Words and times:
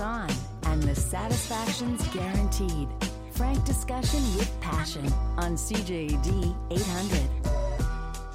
on, 0.00 0.30
and 0.64 0.82
the 0.82 0.94
satisfaction's 0.94 2.06
guaranteed. 2.08 2.88
Frank 3.32 3.64
discussion 3.64 4.20
with 4.36 4.50
passion 4.60 5.06
on 5.36 5.56
CJAD 5.56 6.54
800. 6.70 7.52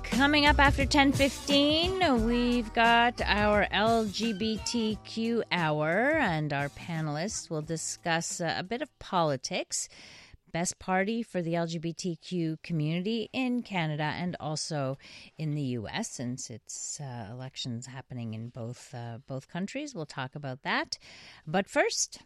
Coming 0.03 0.47
up 0.47 0.57
after 0.59 0.83
10:15, 0.85 2.25
we've 2.25 2.73
got 2.73 3.21
our 3.21 3.67
LGBTQ 3.71 5.43
hour 5.51 6.17
and 6.17 6.51
our 6.51 6.69
panelists 6.69 7.49
will 7.49 7.61
discuss 7.61 8.41
uh, 8.41 8.55
a 8.57 8.63
bit 8.63 8.81
of 8.81 8.89
politics 8.97 9.89
best 10.57 10.79
party 10.79 11.21
for 11.21 11.39
the 11.39 11.53
LGBTQ 11.53 12.63
community 12.63 13.29
in 13.31 13.61
Canada 13.61 14.11
and 14.17 14.35
also 14.39 14.97
in 15.37 15.53
the 15.53 15.61
U.S. 15.79 16.09
Since 16.09 16.49
it's 16.49 16.99
uh, 16.99 17.27
elections 17.31 17.85
happening 17.85 18.33
in 18.33 18.49
both 18.49 18.91
uh, 18.91 19.19
both 19.27 19.47
countries, 19.47 19.93
we'll 19.93 20.07
talk 20.07 20.33
about 20.33 20.63
that. 20.63 20.97
But 21.45 21.69
first, 21.69 22.23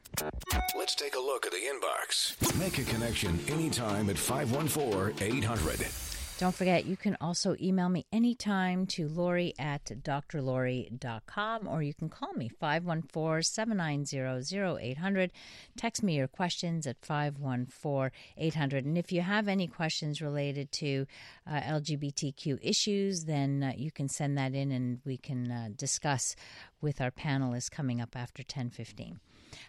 let's 0.78 0.96
take 0.96 1.16
a 1.16 1.20
look 1.20 1.46
at 1.46 1.52
the 1.52 1.58
inbox. 1.58 2.58
Make 2.58 2.78
a 2.78 2.86
connection 2.90 3.38
anytime 3.50 4.10
at 4.10 4.18
514 4.18 5.22
800. 5.22 6.11
Don't 6.42 6.56
forget, 6.56 6.88
you 6.88 6.98
can 6.98 7.16
also 7.22 7.56
email 7.62 7.88
me 7.88 8.08
anytime 8.12 8.88
to 8.88 9.08
Laurie 9.08 9.54
at 9.60 9.86
drlori.com 9.86 11.68
or 11.68 11.84
you 11.84 11.94
can 11.94 12.10
call 12.10 12.34
me 12.34 12.50
514 12.50 13.44
790 13.44 14.82
0800. 14.82 15.32
Text 15.78 16.02
me 16.02 16.16
your 16.16 16.28
questions 16.28 16.88
at 16.88 16.98
514 17.06 18.10
800. 18.38 18.86
And 18.86 18.98
if 18.98 19.12
you 19.12 19.22
have 19.22 19.48
any 19.48 19.68
questions 19.68 20.20
related 20.20 20.72
to 20.72 21.06
uh, 21.46 21.60
LGBTQ 21.62 22.58
issues, 22.64 23.26
then 23.26 23.62
uh, 23.62 23.74
you 23.78 23.92
can 23.92 24.10
send 24.10 24.36
that 24.40 24.56
in 24.56 24.72
and 24.72 25.00
we 25.06 25.18
can 25.18 25.52
uh, 25.52 25.70
discuss 25.76 26.36
with 26.82 27.02
our 27.02 27.12
panelists 27.12 27.70
coming 27.70 28.02
up 28.02 28.16
after 28.16 28.42
1015. 28.42 29.20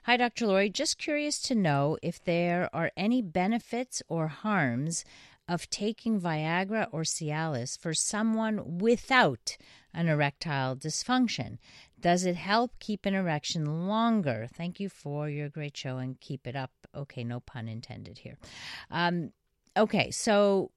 Hi, 0.04 0.16
Dr. 0.16 0.46
Laurie. 0.46 0.70
Just 0.70 0.96
curious 0.96 1.40
to 1.42 1.54
know 1.54 1.98
if 2.02 2.22
there 2.22 2.70
are 2.72 2.92
any 2.96 3.20
benefits 3.20 4.02
or 4.08 4.28
harms 4.28 5.04
of 5.48 5.68
taking 5.70 6.20
Viagra 6.20 6.88
or 6.92 7.02
Cialis 7.02 7.78
for 7.78 7.94
someone 7.94 8.78
without 8.78 9.56
an 9.92 10.08
erectile 10.08 10.76
dysfunction? 10.76 11.58
Does 12.00 12.24
it 12.24 12.36
help 12.36 12.72
keep 12.80 13.06
an 13.06 13.14
erection 13.14 13.86
longer? 13.86 14.48
Thank 14.52 14.80
you 14.80 14.88
for 14.88 15.28
your 15.28 15.48
great 15.48 15.76
show 15.76 15.98
and 15.98 16.18
keep 16.20 16.46
it 16.46 16.56
up. 16.56 16.72
Okay, 16.94 17.22
no 17.22 17.40
pun 17.40 17.68
intended 17.68 18.18
here. 18.18 18.36
Um, 18.90 19.30
okay, 19.76 20.10
so 20.10 20.72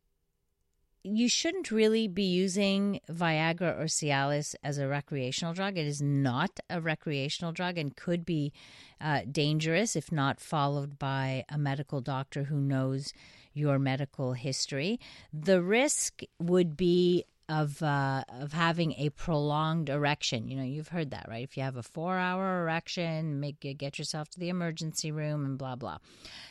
you 1.06 1.30
shouldn't 1.30 1.70
really 1.70 2.08
be 2.08 2.24
using 2.24 3.00
Viagra 3.10 3.80
or 3.80 3.86
Cialis 3.86 4.56
as 4.64 4.80
a 4.80 4.88
recreational 4.88 5.54
drug. 5.54 5.78
It 5.78 5.86
is 5.86 6.02
not 6.02 6.60
a 6.68 6.82
recreational 6.82 7.52
drug 7.52 7.78
and 7.78 7.96
could 7.96 8.26
be 8.26 8.52
uh, 9.00 9.22
dangerous 9.32 9.96
if 9.96 10.12
not 10.12 10.40
followed 10.40 10.98
by 10.98 11.46
a 11.48 11.60
medical 11.60 12.02
doctor 12.02 12.46
who 12.46 12.60
knows 12.60 13.14
your 13.56 13.80
medical 13.80 14.34
history. 14.34 15.00
The 15.34 15.62
risk 15.62 16.22
would 16.40 16.78
be 16.78 17.26
of 17.48 17.82
uh, 17.84 18.24
of 18.42 18.54
having 18.54 18.94
a 18.94 19.10
prolonged 19.12 19.90
erection. 19.90 20.48
You 20.48 20.58
know, 20.58 20.64
you've 20.64 20.88
heard 20.88 21.12
that, 21.12 21.28
right? 21.30 21.44
If 21.44 21.58
you 21.58 21.64
have 21.64 21.76
a 21.76 21.84
four 21.84 22.18
hour 22.18 22.62
erection, 22.62 23.40
make 23.40 23.60
get 23.60 24.00
yourself 24.00 24.30
to 24.30 24.40
the 24.40 24.50
emergency 24.50 25.12
room 25.12 25.46
and 25.46 25.58
blah 25.58 25.76
blah. 25.76 25.98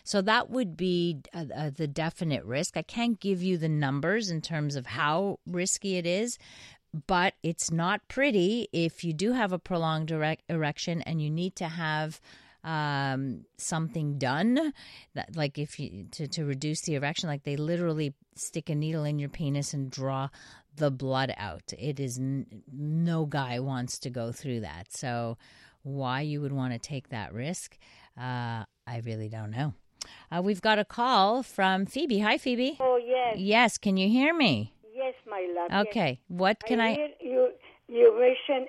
So 0.04 0.22
that 0.22 0.50
would 0.50 0.76
be 0.76 1.20
uh, 1.34 1.46
uh, 1.54 1.70
the 1.74 1.88
definite 1.88 2.44
risk. 2.44 2.76
I 2.76 2.82
can't 2.82 3.18
give 3.18 3.42
you 3.42 3.58
the 3.58 3.68
numbers 3.68 4.30
in 4.30 4.40
terms 4.40 4.76
of 4.76 4.86
how 4.86 5.40
risky 5.46 5.96
it 5.96 6.06
is. 6.06 6.38
But 7.08 7.34
it's 7.42 7.72
not 7.72 8.06
pretty 8.06 8.68
if 8.72 9.02
you 9.02 9.12
do 9.12 9.32
have 9.32 9.52
a 9.52 9.58
prolonged 9.58 10.12
erect- 10.12 10.44
erection 10.48 11.02
and 11.02 11.20
you 11.20 11.28
need 11.28 11.56
to 11.56 11.66
have 11.66 12.20
um, 12.64 13.44
something 13.58 14.18
done 14.18 14.72
that 15.14 15.36
like 15.36 15.58
if 15.58 15.78
you 15.78 16.06
to, 16.12 16.26
to 16.26 16.44
reduce 16.44 16.80
the 16.82 16.94
erection 16.94 17.28
like 17.28 17.44
they 17.44 17.56
literally 17.56 18.14
stick 18.34 18.70
a 18.70 18.74
needle 18.74 19.04
in 19.04 19.18
your 19.18 19.28
penis 19.28 19.74
and 19.74 19.90
draw 19.90 20.28
the 20.76 20.90
blood 20.90 21.32
out. 21.36 21.72
It 21.78 22.00
is 22.00 22.18
n- 22.18 22.46
no 22.72 23.26
guy 23.26 23.60
wants 23.60 23.98
to 24.00 24.10
go 24.10 24.32
through 24.32 24.60
that. 24.60 24.92
So 24.92 25.38
why 25.82 26.22
you 26.22 26.40
would 26.40 26.52
want 26.52 26.72
to 26.72 26.78
take 26.78 27.10
that 27.10 27.32
risk 27.32 27.76
uh, 28.18 28.64
i 28.86 29.00
really 29.04 29.28
don't 29.28 29.50
know. 29.50 29.74
Uh, 30.30 30.40
we've 30.42 30.60
got 30.60 30.78
a 30.78 30.84
call 30.84 31.42
from 31.42 31.86
phoebe. 31.86 32.18
Hi 32.20 32.38
phoebe. 32.38 32.76
Oh 32.80 32.98
yes. 33.04 33.36
Yes 33.38 33.78
can 33.78 33.96
you 33.96 34.08
hear 34.08 34.34
me? 34.34 34.72
Yes 34.94 35.14
my 35.28 35.46
love 35.54 35.86
okay 35.86 36.10
yes. 36.10 36.18
what 36.28 36.62
can 36.64 36.80
i, 36.80 36.92
I 36.92 37.14
you 37.20 37.50
you 37.88 38.12
mentioned 38.18 38.68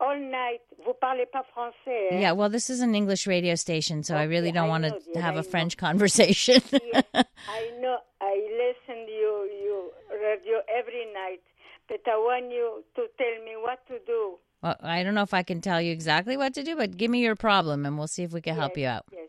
all 0.00 0.18
night. 0.18 0.60
Vous 0.84 0.94
parlez 1.00 1.26
pas 1.26 1.44
français. 1.54 2.08
Eh? 2.10 2.20
Yeah, 2.20 2.32
well, 2.32 2.50
this 2.50 2.68
is 2.68 2.80
an 2.80 2.94
English 2.94 3.26
radio 3.26 3.54
station, 3.54 4.02
so 4.02 4.14
okay, 4.14 4.22
I 4.22 4.26
really 4.26 4.52
don't 4.52 4.66
I 4.66 4.68
want 4.68 4.84
to 4.84 5.20
have 5.20 5.36
I 5.36 5.40
a 5.40 5.42
know. 5.42 5.48
French 5.48 5.76
conversation. 5.76 6.60
yes, 6.72 7.04
I 7.14 7.70
know. 7.80 7.98
I 8.20 8.34
listen 8.52 9.06
to 9.06 9.12
you, 9.12 9.48
you 9.62 9.90
radio 10.10 10.58
every 10.68 11.06
night, 11.12 11.40
but 11.88 12.00
I 12.06 12.16
want 12.16 12.50
you 12.52 12.84
to 12.96 13.02
tell 13.16 13.44
me 13.44 13.56
what 13.60 13.86
to 13.88 13.98
do. 14.06 14.36
Well, 14.62 14.76
I 14.82 15.02
don't 15.02 15.14
know 15.14 15.22
if 15.22 15.34
I 15.34 15.42
can 15.42 15.60
tell 15.60 15.80
you 15.80 15.92
exactly 15.92 16.36
what 16.36 16.54
to 16.54 16.62
do, 16.62 16.76
but 16.76 16.96
give 16.96 17.10
me 17.10 17.20
your 17.20 17.36
problem, 17.36 17.84
and 17.86 17.96
we'll 17.98 18.06
see 18.06 18.22
if 18.22 18.32
we 18.32 18.40
can 18.40 18.54
yes, 18.54 18.60
help 18.60 18.76
you 18.76 18.86
out. 18.86 19.04
Yes, 19.12 19.28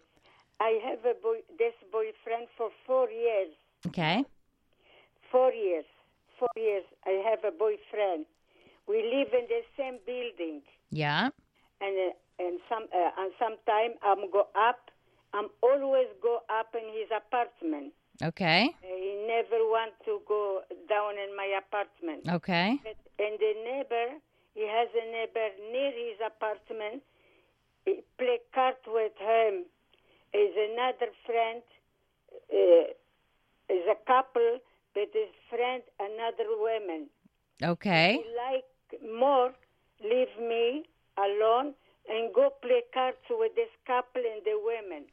I 0.60 0.80
have 0.88 1.00
a 1.06 1.14
boy, 1.22 1.38
this 1.58 1.74
boyfriend 1.92 2.48
for 2.58 2.70
four 2.86 3.10
years. 3.10 3.50
Okay. 3.88 4.24
Four 5.32 5.52
years. 5.54 5.86
Four 6.40 6.50
years. 6.58 6.84
I 7.06 7.22
have 7.30 7.40
a 7.44 7.52
boyfriend. 7.52 8.26
We 8.88 8.98
live 9.04 9.34
in 9.34 9.48
the 9.48 9.62
same 9.78 9.98
building. 10.06 10.62
Yeah. 10.92 11.30
And 11.82 11.96
uh, 11.98 12.44
and 12.44 12.60
some 12.70 12.88
uh, 12.94 13.22
and 13.22 13.32
sometime 13.40 13.98
I'm 14.04 14.32
go 14.32 14.48
up. 14.56 14.92
I'm 15.34 15.50
always 15.62 16.08
go 16.22 16.40
up 16.50 16.74
in 16.74 16.88
his 16.96 17.10
apartment. 17.12 17.94
Okay. 18.24 18.72
Uh, 18.72 18.88
he 18.88 19.26
never 19.28 19.60
want 19.68 19.92
to 20.06 20.22
go 20.28 20.62
down 20.88 21.20
in 21.20 21.36
my 21.36 21.60
apartment. 21.60 22.24
Okay. 22.30 22.80
But, 22.84 22.96
and 23.20 23.38
the 23.40 23.54
neighbor, 23.64 24.16
he 24.54 24.64
has 24.64 24.88
a 24.96 25.06
neighbor 25.12 25.50
near 25.72 25.92
his 25.92 26.20
apartment. 26.26 27.04
He 27.84 28.00
play 28.18 28.40
cards 28.54 28.80
with 28.88 29.12
him. 29.20 29.66
Is 30.34 30.56
another 30.56 31.12
friend. 31.26 31.62
Uh, 32.52 32.92
is 33.70 33.84
a 33.90 33.98
couple, 34.06 34.60
but 34.94 35.10
his 35.14 35.34
friend 35.50 35.82
another 36.00 36.50
woman. 36.58 37.08
Okay. 37.64 38.24
He 38.24 38.30
like 38.36 39.02
more 39.20 39.52
leave 40.04 40.36
me 40.40 40.86
alone 41.18 41.74
and 42.10 42.34
go 42.34 42.52
play 42.62 42.84
cards 42.94 43.18
with 43.30 43.56
this 43.56 43.70
couple 43.88 44.22
and 44.22 44.44
the 44.44 44.60
women. 44.64 45.06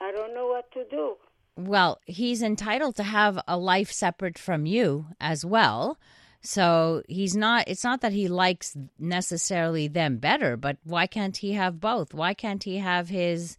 I 0.00 0.12
don't 0.12 0.34
know 0.34 0.48
what 0.48 0.70
to 0.72 0.84
do. 0.90 1.16
Well, 1.56 2.00
he's 2.06 2.42
entitled 2.42 2.96
to 2.96 3.02
have 3.02 3.38
a 3.48 3.56
life 3.56 3.90
separate 3.90 4.38
from 4.38 4.66
you 4.66 5.06
as 5.20 5.44
well. 5.44 5.98
So 6.42 7.02
he's 7.08 7.34
not, 7.34 7.64
it's 7.66 7.82
not 7.82 8.02
that 8.02 8.12
he 8.12 8.28
likes 8.28 8.76
necessarily 8.98 9.88
them 9.88 10.18
better, 10.18 10.56
but 10.56 10.76
why 10.84 11.06
can't 11.06 11.36
he 11.36 11.52
have 11.54 11.80
both? 11.80 12.12
Why 12.14 12.34
can't 12.34 12.62
he 12.62 12.78
have 12.78 13.08
his. 13.08 13.56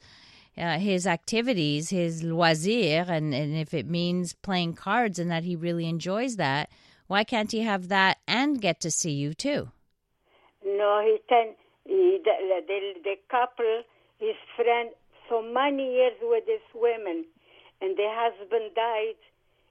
Uh, 0.59 0.79
his 0.79 1.05
activities, 1.05 1.91
his 1.91 2.23
loisir, 2.23 3.07
and, 3.07 3.31
and 3.31 3.55
if 3.55 3.75
it 3.75 3.85
means 3.85 4.33
playing 4.33 4.73
cards 4.73 5.19
and 5.19 5.29
that 5.29 5.43
he 5.43 5.55
really 5.55 5.85
enjoys 5.85 6.37
that, 6.37 6.67
why 7.05 7.23
can't 7.23 7.51
he 7.51 7.61
have 7.61 7.89
that 7.89 8.17
and 8.27 8.59
get 8.59 8.79
to 8.79 8.89
see 8.89 9.11
you 9.11 9.35
too? 9.35 9.69
No, 10.65 11.01
he 11.05 11.19
can. 11.29 11.53
He, 11.87 12.19
the, 12.23 12.31
the, 12.67 12.79
the 13.03 13.15
couple, 13.31 13.83
his 14.19 14.35
friend, 14.55 14.89
so 15.29 15.41
many 15.41 15.95
years 15.95 16.13
with 16.21 16.45
this 16.45 16.61
woman, 16.75 17.25
and 17.81 17.95
the 17.95 18.07
husband 18.09 18.75
died, 18.75 19.19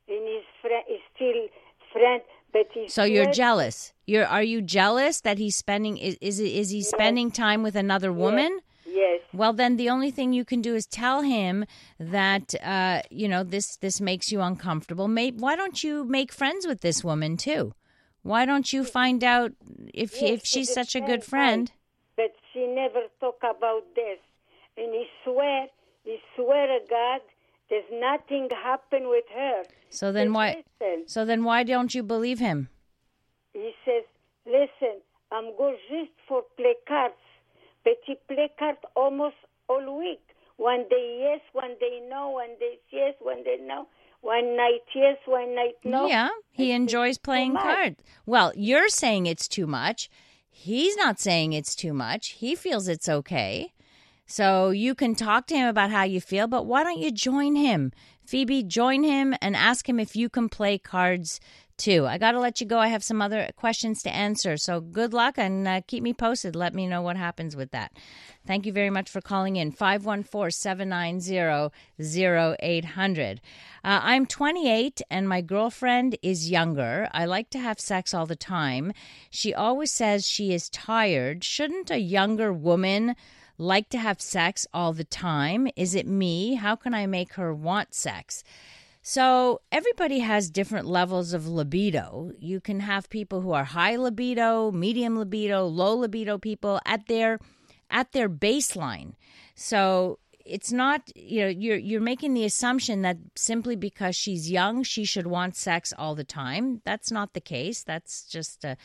and 0.09 0.27
his 0.27 0.45
friend 0.63 0.85
is 0.89 1.01
still 1.15 1.49
friend, 1.93 2.23
but 2.53 2.67
he's. 2.73 2.93
So 2.93 3.05
you're 3.05 3.33
jealous. 3.33 3.93
You're 4.07 4.27
are 4.27 4.43
you 4.43 4.63
jealous 4.63 5.21
that 5.23 5.39
he's 5.39 5.57
spending 5.57 5.99
is 5.99 6.17
is, 6.21 6.41
is 6.41 6.71
he 6.71 6.83
spending 6.83 7.31
time 7.31 7.63
with 7.63 7.77
another 7.77 8.13
woman? 8.13 8.53
Yes. 8.53 8.63
Yes. 8.89 9.21
Well, 9.33 9.53
then 9.53 9.77
the 9.77 9.91
only 9.91 10.11
thing 10.11 10.33
you 10.33 10.45
can 10.45 10.63
do 10.63 10.75
is 10.75 10.87
tell 10.87 11.23
him 11.23 11.65
that 11.99 12.55
uh, 12.63 13.03
you 13.11 13.29
know 13.29 13.43
this 13.43 13.77
this 13.77 14.01
makes 14.01 14.31
you 14.31 14.41
uncomfortable. 14.41 15.09
May, 15.09 15.31
why 15.31 15.57
don't 15.57 15.83
you 15.83 16.05
make 16.05 16.33
friends 16.33 16.67
with 16.67 16.81
this 16.81 17.03
woman 17.03 17.37
too? 17.37 17.75
Why 18.23 18.45
don't 18.45 18.73
you 18.73 18.85
find 18.85 19.23
out 19.23 19.53
if 19.93 20.21
Yes, 20.21 20.31
if 20.31 20.43
she's 20.45 20.73
such 20.73 20.95
a 20.95 21.01
good 21.01 21.25
friend, 21.25 21.71
she 22.57 22.67
never 22.67 23.03
talk 23.21 23.37
about 23.43 23.83
this, 23.95 24.19
and 24.79 24.95
he 24.95 25.05
swear, 25.25 25.67
he 26.05 26.17
swear 26.35 26.67
to 26.67 26.79
God, 26.89 27.21
there's 27.69 27.85
nothing 27.93 28.49
happen 28.57 29.09
with 29.11 29.25
her. 29.35 29.65
So 29.91 30.11
then 30.11 30.33
why? 30.33 30.65
Listen, 30.81 31.07
So 31.07 31.25
then 31.27 31.45
why 31.45 31.65
don't 31.65 31.95
you 31.95 32.03
believe 32.03 32.39
him? 32.39 32.69
he 33.53 33.73
says, 33.85 34.05
listen, 34.47 35.01
I'm 35.33 35.57
go 35.59 35.75
just 35.91 36.13
for 36.29 36.43
play 36.57 36.75
cards, 36.89 37.15
but 37.85 37.95
he 38.07 38.17
play 38.29 38.51
cards 38.59 38.79
almost 38.95 39.37
all 39.69 39.99
week. 39.99 40.21
One 40.57 40.85
day 40.89 41.19
yes, 41.21 41.41
one 41.53 41.75
day 41.81 42.01
no, 42.09 42.31
one 42.31 42.55
day 42.59 42.79
yes, 42.91 43.15
one 43.21 43.43
day 43.45 43.59
no. 43.61 43.89
One 44.23 44.57
night 44.57 44.81
yes, 44.95 45.19
one 45.27 45.55
night 45.55 45.75
no. 45.85 46.07
Yeah, 46.07 46.29
he 46.53 46.71
It's 46.71 46.77
enjoys 46.77 47.19
playing 47.19 47.55
cards. 47.55 47.97
Well, 48.25 48.53
you're 48.57 48.89
saying 48.89 49.27
it's 49.27 49.49
too 49.49 49.67
much. 49.67 50.09
He's 50.59 50.97
not 50.97 51.21
saying 51.21 51.53
it's 51.53 51.77
too 51.77 51.93
much. 51.93 52.29
He 52.29 52.55
feels 52.55 52.89
it's 52.89 53.11
okay. 53.11 53.75
So 54.27 54.71
you 54.71 54.95
can 54.95 55.15
talk 55.15 55.47
to 55.49 55.55
him 55.55 55.69
about 55.69 55.91
how 55.91 56.05
you 56.05 56.19
feel, 56.19 56.49
but 56.49 56.65
why 56.65 56.83
don't 56.83 56.99
you 56.99 57.13
join 57.13 57.57
him? 57.57 57.93
Phoebe, 58.25 58.63
join 58.63 59.05
him 59.05 59.35
and 59.43 59.55
ask 59.55 59.87
him 59.87 60.01
if 60.01 60.17
you 60.17 60.31
can 60.31 60.49
play 60.49 60.79
cards 60.79 61.41
too. 61.77 62.07
I 62.07 62.19
got 62.19 62.33
to 62.33 62.41
let 62.41 62.61
you 62.61 62.67
go. 62.67 62.79
I 62.79 62.89
have 62.89 63.05
some 63.05 63.23
other 63.23 63.51
questions 63.57 64.03
to 64.03 64.15
answer. 64.15 64.57
So 64.57 64.81
good 64.81 65.13
luck 65.13 65.39
and 65.39 65.67
uh, 65.67 65.81
keep 65.87 66.03
me 66.03 66.13
posted. 66.13 66.57
Let 66.57 66.75
me 66.75 66.87
know 66.87 67.03
what 67.03 67.17
happens 67.17 67.57
with 67.57 67.71
that. 67.73 67.93
Thank 68.47 68.67
you 68.67 68.73
very 68.73 68.91
much 68.91 69.11
for 69.11 69.21
calling 69.21 69.57
in 69.57 69.73
514 69.73 70.51
790 70.51 71.73
0800. 71.99 73.41
Uh, 73.85 74.01
I'm 74.03 74.27
28 74.27 75.03
and 75.11 75.29
my 75.29 75.41
girlfriend 75.41 76.17
is 76.23 76.51
younger. 76.51 77.09
I 77.13 77.25
like 77.25 77.51
to 77.51 77.59
have 77.59 77.81
sex 77.81 78.15
all 78.15 78.27
the 78.27 78.37
time. 78.37 78.93
She 79.31 79.53
always 79.55 79.93
says 79.93 80.27
she 80.27 80.53
is 80.53 80.69
tired. 80.71 81.45
Shouldn't 81.45 81.91
a 81.91 81.99
younger 81.99 82.53
woman 82.53 83.17
like 83.59 83.89
to 83.91 83.99
have 83.99 84.21
sex 84.21 84.67
all 84.73 84.93
the 84.93 85.05
time? 85.05 85.69
Is 85.77 85.95
it 85.95 86.07
me? 86.07 86.55
How 86.55 86.77
can 86.77 86.95
I 86.95 87.07
make 87.07 87.35
her 87.35 87.55
want 87.55 87.95
sex? 87.95 88.45
So, 89.09 89.61
everybody 89.71 90.19
has 90.19 90.51
different 90.51 90.89
levels 90.89 91.33
of 91.33 91.47
libido. 91.47 92.33
You 92.41 92.61
can 92.61 92.81
have 92.81 93.09
people 93.09 93.41
who 93.41 93.53
are 93.53 93.63
high 93.63 93.95
libido, 93.95 94.73
medium 94.73 95.17
libido, 95.17 95.65
low 95.65 95.95
libido 95.95 96.39
people 96.39 96.81
at 96.85 97.07
their 97.07 97.39
at 97.89 98.11
their 98.11 98.29
baseline. 98.29 99.13
So, 99.55 100.19
it's 100.45 100.73
not 100.73 101.03
you 101.15 101.43
know 101.43 101.47
you're 101.47 101.77
you're 101.77 102.01
making 102.01 102.35
the 102.35 102.45
assumption 102.45 103.03
that 103.03 103.19
simply 103.37 103.77
because 103.77 104.17
she's 104.17 104.51
young 104.51 104.83
she 104.83 105.05
should 105.05 105.29
want 105.29 105.55
sex 105.55 105.93
all 105.97 106.17
the 106.17 106.25
time. 106.25 106.83
That's 106.85 107.13
not 107.13 107.33
the 107.33 107.41
case. 107.41 107.85
That's 107.85 108.25
just 108.25 108.65
a 108.65 108.77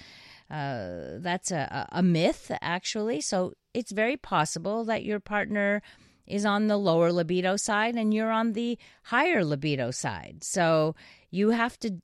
uh, 0.51 1.17
that's 1.17 1.49
a, 1.49 1.87
a 1.91 2.03
myth 2.03 2.51
actually. 2.61 3.21
So 3.21 3.53
it's 3.73 3.91
very 3.91 4.17
possible 4.17 4.85
that 4.85 5.03
your 5.03 5.19
partner 5.19 5.81
is 6.31 6.45
on 6.45 6.67
the 6.67 6.77
lower 6.77 7.11
libido 7.11 7.57
side 7.57 7.95
and 7.95 8.13
you're 8.13 8.31
on 8.31 8.53
the 8.53 8.77
higher 9.03 9.43
libido 9.43 9.91
side. 9.91 10.43
So 10.43 10.95
you 11.29 11.49
have 11.49 11.77
to 11.79 12.01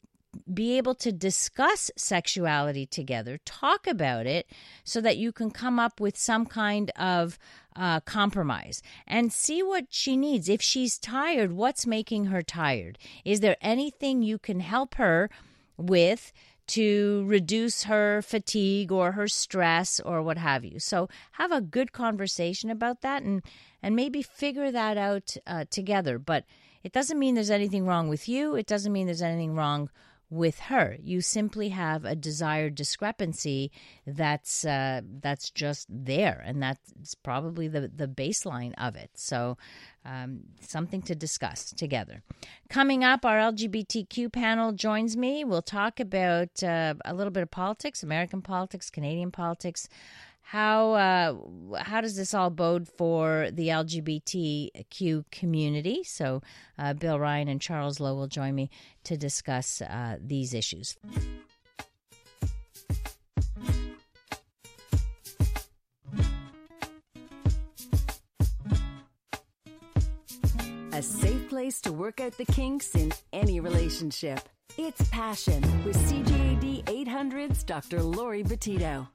be 0.54 0.78
able 0.78 0.94
to 0.96 1.12
discuss 1.12 1.90
sexuality 1.96 2.86
together, 2.86 3.40
talk 3.46 3.88
about 3.88 4.26
it, 4.28 4.48
so 4.84 5.02
that 5.02 5.18
you 5.18 5.32
can 5.32 5.50
come 5.50 5.80
up 5.80 6.00
with 6.00 6.18
some 6.18 6.46
kind 6.46 6.92
of 6.92 7.40
uh, 7.76 8.00
compromise 8.02 8.82
and 9.08 9.32
see 9.32 9.64
what 9.64 9.86
she 9.90 10.18
needs. 10.18 10.50
If 10.50 10.62
she's 10.62 10.98
tired, 10.98 11.54
what's 11.54 11.88
making 11.88 12.26
her 12.26 12.42
tired? 12.42 12.98
Is 13.26 13.40
there 13.40 13.58
anything 13.62 14.22
you 14.22 14.38
can 14.38 14.60
help 14.60 14.96
her 14.96 15.30
with 15.78 16.32
to 16.68 17.24
reduce 17.26 17.84
her 17.84 18.22
fatigue 18.22 18.92
or 18.92 19.14
her 19.14 19.28
stress 19.28 20.00
or 20.00 20.22
what 20.22 20.38
have 20.38 20.64
you. 20.64 20.80
So 20.80 21.10
have 21.34 21.52
a 21.52 21.62
good 21.62 21.92
conversation 21.92 22.70
about 22.70 23.02
that 23.02 23.24
and 23.24 23.42
and 23.82 23.96
maybe 23.96 24.22
figure 24.22 24.72
that 24.72 24.98
out 24.98 25.36
uh, 25.46 25.66
together. 25.70 26.20
But 26.20 26.46
it 26.84 26.92
doesn't 26.92 27.20
mean 27.20 27.36
there's 27.36 27.50
anything 27.50 27.86
wrong 27.86 28.10
with 28.10 28.28
you. 28.28 28.56
It 28.56 28.66
doesn't 28.66 28.94
mean 28.94 29.06
there's 29.06 29.22
anything 29.22 29.56
wrong 29.56 29.90
with 30.30 30.60
her. 30.60 30.98
You 31.02 31.22
simply 31.22 31.70
have 31.70 32.04
a 32.04 32.16
desired 32.16 32.76
discrepancy 32.76 33.72
that's 34.06 34.66
uh, 34.66 35.02
that's 35.22 35.50
just 35.50 35.88
there, 35.90 36.44
and 36.46 36.62
that's 36.62 37.16
probably 37.16 37.68
the 37.68 37.92
the 37.94 38.08
baseline 38.08 38.74
of 38.78 38.96
it. 38.96 39.12
So, 39.16 39.58
um, 40.06 40.42
something 40.62 41.02
to 41.04 41.16
discuss 41.16 41.72
together. 41.72 42.24
Coming 42.70 43.04
up, 43.04 43.26
our 43.26 43.38
LGBTQ 43.38 44.32
panel 44.32 44.74
joins 44.74 45.16
me. 45.16 45.44
We'll 45.44 45.62
talk 45.62 46.00
about 46.00 46.62
uh, 46.62 46.96
a 47.06 47.14
little 47.14 47.32
bit 47.32 47.44
of 47.44 47.52
politics, 47.52 48.04
American 48.04 48.42
politics, 48.42 48.90
Canadian 48.90 49.32
politics. 49.32 49.88
How 50.48 50.94
uh, 50.94 51.36
how 51.78 52.00
does 52.00 52.16
this 52.16 52.34
all 52.34 52.50
bode 52.50 52.88
for 52.88 53.50
the 53.52 53.68
LGBTQ 53.68 55.26
community? 55.30 56.06
So, 56.06 56.42
uh, 56.80 56.94
Bill 56.94 57.20
Ryan 57.20 57.50
and 57.50 57.60
Charles 57.60 58.00
Lowe 58.00 58.16
will 58.16 58.28
join 58.28 58.56
me 58.56 58.70
to 59.04 59.18
discuss 59.18 59.82
uh, 59.82 60.16
these 60.22 60.54
issues. 60.54 60.96
A 70.94 71.02
safe 71.02 71.50
place 71.50 71.82
to 71.82 71.92
work 71.92 72.22
out 72.22 72.38
the 72.38 72.46
kinks 72.46 72.96
in 72.96 73.12
any 73.34 73.60
relationship. 73.60 74.40
It's 74.78 75.10
Passion 75.10 75.62
with 75.84 75.98
CJAD 75.98 76.86
800's 76.86 77.66
Dr. 77.66 78.02
Laurie 78.02 78.44
Betito. 78.44 79.10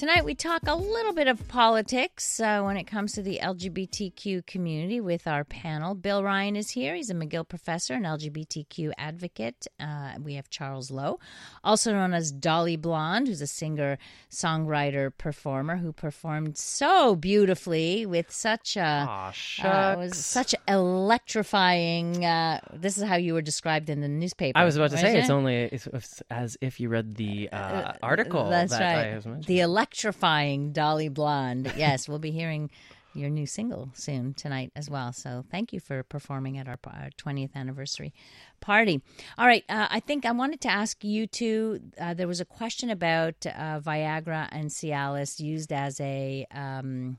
Tonight, 0.00 0.24
we 0.24 0.34
talk 0.34 0.62
a 0.66 0.74
little 0.74 1.12
bit 1.12 1.28
of 1.28 1.46
politics 1.46 2.40
uh, 2.40 2.62
when 2.62 2.78
it 2.78 2.84
comes 2.84 3.12
to 3.12 3.22
the 3.22 3.38
LGBTQ 3.42 4.46
community 4.46 4.98
with 4.98 5.26
our 5.26 5.44
panel. 5.44 5.94
Bill 5.94 6.24
Ryan 6.24 6.56
is 6.56 6.70
here. 6.70 6.94
He's 6.94 7.10
a 7.10 7.14
McGill 7.14 7.46
professor 7.46 7.92
and 7.92 8.06
LGBTQ 8.06 8.92
advocate. 8.96 9.66
Uh, 9.78 10.12
we 10.24 10.36
have 10.36 10.48
Charles 10.48 10.90
Lowe, 10.90 11.18
also 11.62 11.92
known 11.92 12.14
as 12.14 12.32
Dolly 12.32 12.76
Blonde, 12.76 13.28
who's 13.28 13.42
a 13.42 13.46
singer, 13.46 13.98
songwriter, 14.30 15.12
performer 15.18 15.76
who 15.76 15.92
performed 15.92 16.56
so 16.56 17.14
beautifully 17.14 18.06
with 18.06 18.30
such 18.30 18.78
a 18.78 19.06
Aw, 19.06 19.32
uh, 19.62 19.96
was 19.98 20.16
such 20.16 20.54
electrifying. 20.66 22.24
Uh, 22.24 22.60
this 22.72 22.96
is 22.96 23.04
how 23.04 23.16
you 23.16 23.34
were 23.34 23.42
described 23.42 23.90
in 23.90 24.00
the 24.00 24.08
newspaper. 24.08 24.58
I 24.58 24.64
was 24.64 24.76
about 24.76 24.92
to 24.92 24.96
say 24.96 25.02
wasn't 25.02 25.22
it's 25.24 25.30
only 25.30 25.56
it's, 25.56 25.86
it's 25.88 26.22
as 26.30 26.56
if 26.62 26.80
you 26.80 26.88
read 26.88 27.16
the 27.16 27.50
uh, 27.50 27.92
article 28.02 28.48
That's 28.48 28.72
that 28.72 28.80
right. 28.80 29.12
I 29.12 29.16
was 29.16 29.26
mentioning. 29.26 29.46
the 29.46 29.60
electrifying 29.90 30.72
Dolly 30.72 31.08
Blonde. 31.08 31.72
Yes, 31.76 32.08
we'll 32.08 32.20
be 32.20 32.30
hearing 32.30 32.70
your 33.12 33.28
new 33.28 33.44
single 33.46 33.90
soon 33.94 34.34
tonight 34.34 34.70
as 34.76 34.88
well. 34.88 35.12
So 35.12 35.44
thank 35.50 35.72
you 35.72 35.80
for 35.80 36.04
performing 36.04 36.58
at 36.58 36.68
our, 36.68 36.78
our 36.86 37.10
20th 37.18 37.56
anniversary 37.56 38.14
party. 38.60 39.02
All 39.36 39.48
right, 39.48 39.64
uh, 39.68 39.88
I 39.90 39.98
think 39.98 40.24
I 40.24 40.30
wanted 40.30 40.60
to 40.60 40.70
ask 40.70 41.02
you 41.02 41.26
two. 41.26 41.80
Uh, 42.00 42.14
there 42.14 42.28
was 42.28 42.40
a 42.40 42.44
question 42.44 42.88
about 42.88 43.34
uh, 43.46 43.80
Viagra 43.80 44.48
and 44.52 44.70
Cialis 44.70 45.40
used 45.40 45.72
as 45.72 46.00
a. 46.00 46.46
Um, 46.52 47.18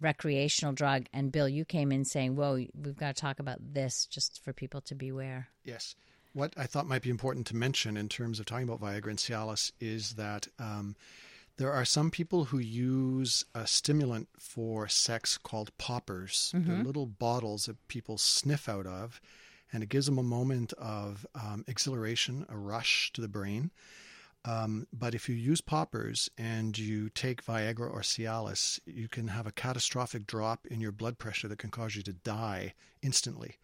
recreational 0.00 0.74
drug 0.74 1.06
and 1.14 1.32
bill 1.32 1.48
you 1.48 1.64
came 1.64 1.90
in 1.90 2.04
saying 2.04 2.36
whoa 2.36 2.56
we've 2.74 2.96
got 2.96 3.14
to 3.14 3.20
talk 3.22 3.38
about 3.38 3.56
this 3.72 4.04
just 4.04 4.42
for 4.44 4.52
people 4.52 4.80
to 4.82 4.94
beware 4.94 5.48
Yes. 5.62 5.94
What 6.34 6.52
I 6.58 6.66
thought 6.66 6.86
might 6.88 7.00
be 7.00 7.10
important 7.10 7.46
to 7.46 7.56
mention 7.56 7.96
in 7.96 8.08
terms 8.08 8.38
of 8.40 8.44
talking 8.44 8.68
about 8.68 8.80
Viagra 8.80 9.10
and 9.10 9.18
Cialis 9.18 9.70
is 9.80 10.14
that 10.14 10.48
um, 10.58 10.96
there 11.56 11.72
are 11.72 11.84
some 11.84 12.10
people 12.10 12.46
who 12.46 12.58
use 12.58 13.44
a 13.54 13.66
stimulant 13.66 14.28
for 14.38 14.88
sex 14.88 15.38
called 15.38 15.76
poppers. 15.78 16.52
They're 16.52 16.84
little 16.84 17.06
bottles 17.06 17.66
that 17.66 17.86
people 17.88 18.18
sniff 18.18 18.68
out 18.68 18.86
of, 18.86 19.20
and 19.72 19.82
it 19.82 19.88
gives 19.88 20.06
them 20.06 20.18
a 20.18 20.22
moment 20.22 20.72
of 20.74 21.26
um, 21.34 21.64
exhilaration, 21.68 22.44
a 22.48 22.56
rush 22.56 23.12
to 23.12 23.20
the 23.20 23.28
brain. 23.28 23.70
Um, 24.44 24.86
but 24.92 25.14
if 25.14 25.28
you 25.28 25.34
use 25.34 25.60
poppers 25.62 26.28
and 26.36 26.76
you 26.76 27.08
take 27.08 27.44
Viagra 27.44 27.90
or 27.90 28.00
Cialis, 28.00 28.78
you 28.84 29.08
can 29.08 29.28
have 29.28 29.46
a 29.46 29.52
catastrophic 29.52 30.26
drop 30.26 30.66
in 30.66 30.80
your 30.80 30.92
blood 30.92 31.18
pressure 31.18 31.48
that 31.48 31.58
can 31.58 31.70
cause 31.70 31.96
you 31.96 32.02
to 32.02 32.12
die 32.12 32.74
instantly. 33.02 33.56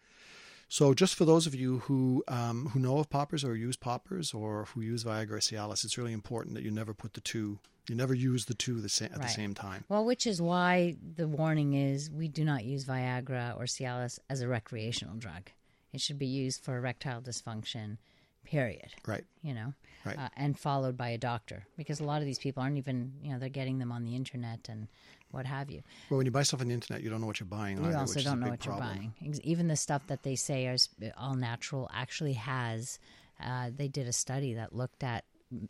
So, 0.73 0.93
just 0.93 1.15
for 1.15 1.25
those 1.25 1.47
of 1.47 1.53
you 1.53 1.79
who 1.79 2.23
um, 2.29 2.67
who 2.67 2.79
know 2.79 2.99
of 2.99 3.09
poppers 3.09 3.43
or 3.43 3.57
use 3.57 3.75
poppers 3.75 4.33
or 4.33 4.67
who 4.73 4.79
use 4.79 5.03
Viagra 5.03 5.31
or 5.31 5.37
Cialis, 5.39 5.83
it's 5.83 5.97
really 5.97 6.13
important 6.13 6.55
that 6.55 6.63
you 6.63 6.71
never 6.71 6.93
put 6.93 7.13
the 7.13 7.19
two, 7.19 7.59
you 7.89 7.95
never 7.95 8.13
use 8.13 8.45
the 8.45 8.53
two 8.53 8.79
the 8.79 8.87
sa- 8.87 9.03
at 9.03 9.11
Right. 9.17 9.21
the 9.23 9.27
same 9.27 9.53
time. 9.53 9.83
Well, 9.89 10.05
which 10.05 10.25
is 10.25 10.41
why 10.41 10.95
the 11.17 11.27
warning 11.27 11.73
is 11.73 12.09
we 12.09 12.29
do 12.29 12.45
not 12.45 12.63
use 12.63 12.85
Viagra 12.85 13.57
or 13.59 13.63
Cialis 13.65 14.17
as 14.29 14.39
a 14.39 14.47
recreational 14.47 15.15
drug. 15.17 15.49
It 15.91 15.99
should 15.99 16.17
be 16.17 16.25
used 16.25 16.63
for 16.63 16.77
erectile 16.77 17.21
dysfunction, 17.21 17.97
period. 18.45 18.93
Right. 19.05 19.25
You 19.43 19.53
know, 19.53 19.73
Right. 20.05 20.17
uh, 20.17 20.29
and 20.37 20.57
followed 20.57 20.95
by 20.95 21.09
a 21.09 21.17
doctor 21.17 21.65
because 21.75 21.99
a 21.99 22.05
lot 22.05 22.21
of 22.21 22.25
these 22.27 22.39
people 22.39 22.63
aren't 22.63 22.77
even, 22.77 23.11
you 23.21 23.33
know, 23.33 23.39
they're 23.39 23.49
getting 23.49 23.79
them 23.79 23.91
on 23.91 24.05
the 24.05 24.15
internet 24.15 24.69
and 24.69 24.87
what 25.31 25.45
have 25.45 25.69
you. 25.71 25.81
Well, 26.09 26.17
when 26.17 26.25
you 26.25 26.31
buy 26.31 26.43
stuff 26.43 26.61
on 26.61 26.67
the 26.67 26.73
internet, 26.73 27.01
you 27.03 27.09
don't 27.09 27.21
know 27.21 27.27
what 27.27 27.39
you're 27.39 27.47
buying. 27.47 27.77
You 27.77 27.85
either, 27.85 27.97
also 27.97 28.21
don't 28.21 28.39
know 28.39 28.49
what 28.49 28.59
problem. 28.59 28.87
you're 29.21 29.29
buying. 29.29 29.39
Even 29.43 29.67
the 29.67 29.75
stuff 29.75 30.07
that 30.07 30.23
they 30.23 30.35
say 30.35 30.67
is 30.67 30.89
all 31.17 31.35
natural 31.35 31.89
actually 31.93 32.33
has. 32.33 32.99
Uh, 33.43 33.69
they 33.75 33.87
did 33.87 34.07
a 34.07 34.13
study 34.13 34.53
that 34.53 34.75
looked 34.75 35.03
at 35.03 35.25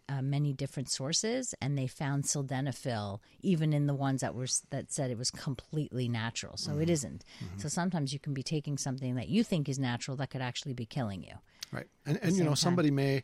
uh, 0.10 0.22
many 0.22 0.54
different 0.54 0.90
sources, 0.90 1.56
and 1.62 1.76
they 1.78 1.88
found 1.88 2.24
sildenafil 2.26 3.20
even 3.42 3.74
in 3.74 3.88
the 3.88 3.96
ones 3.96 4.22
that 4.22 4.36
were 4.36 4.48
that 4.70 4.92
said 4.92 5.10
it 5.10 5.18
was 5.18 5.32
completely 5.32 6.08
natural. 6.08 6.58
So 6.58 6.72
Mm-hmm. 6.74 6.82
it 6.82 6.90
isn't. 6.90 7.24
So 7.58 7.68
sometimes 7.70 8.14
you 8.14 8.20
can 8.20 8.34
be 8.34 8.44
taking 8.44 8.78
something 8.78 9.16
that 9.16 9.30
you 9.30 9.44
think 9.44 9.68
is 9.70 9.80
natural 9.80 10.18
that 10.18 10.30
could 10.30 10.42
actually 10.42 10.74
be 10.74 10.86
killing 10.86 11.24
you. 11.24 11.34
Right. 11.72 11.88
And, 12.06 12.20
and 12.22 12.36
you 12.36 12.44
know, 12.44 12.50
time. 12.50 12.56
somebody 12.58 12.92
may 12.92 13.24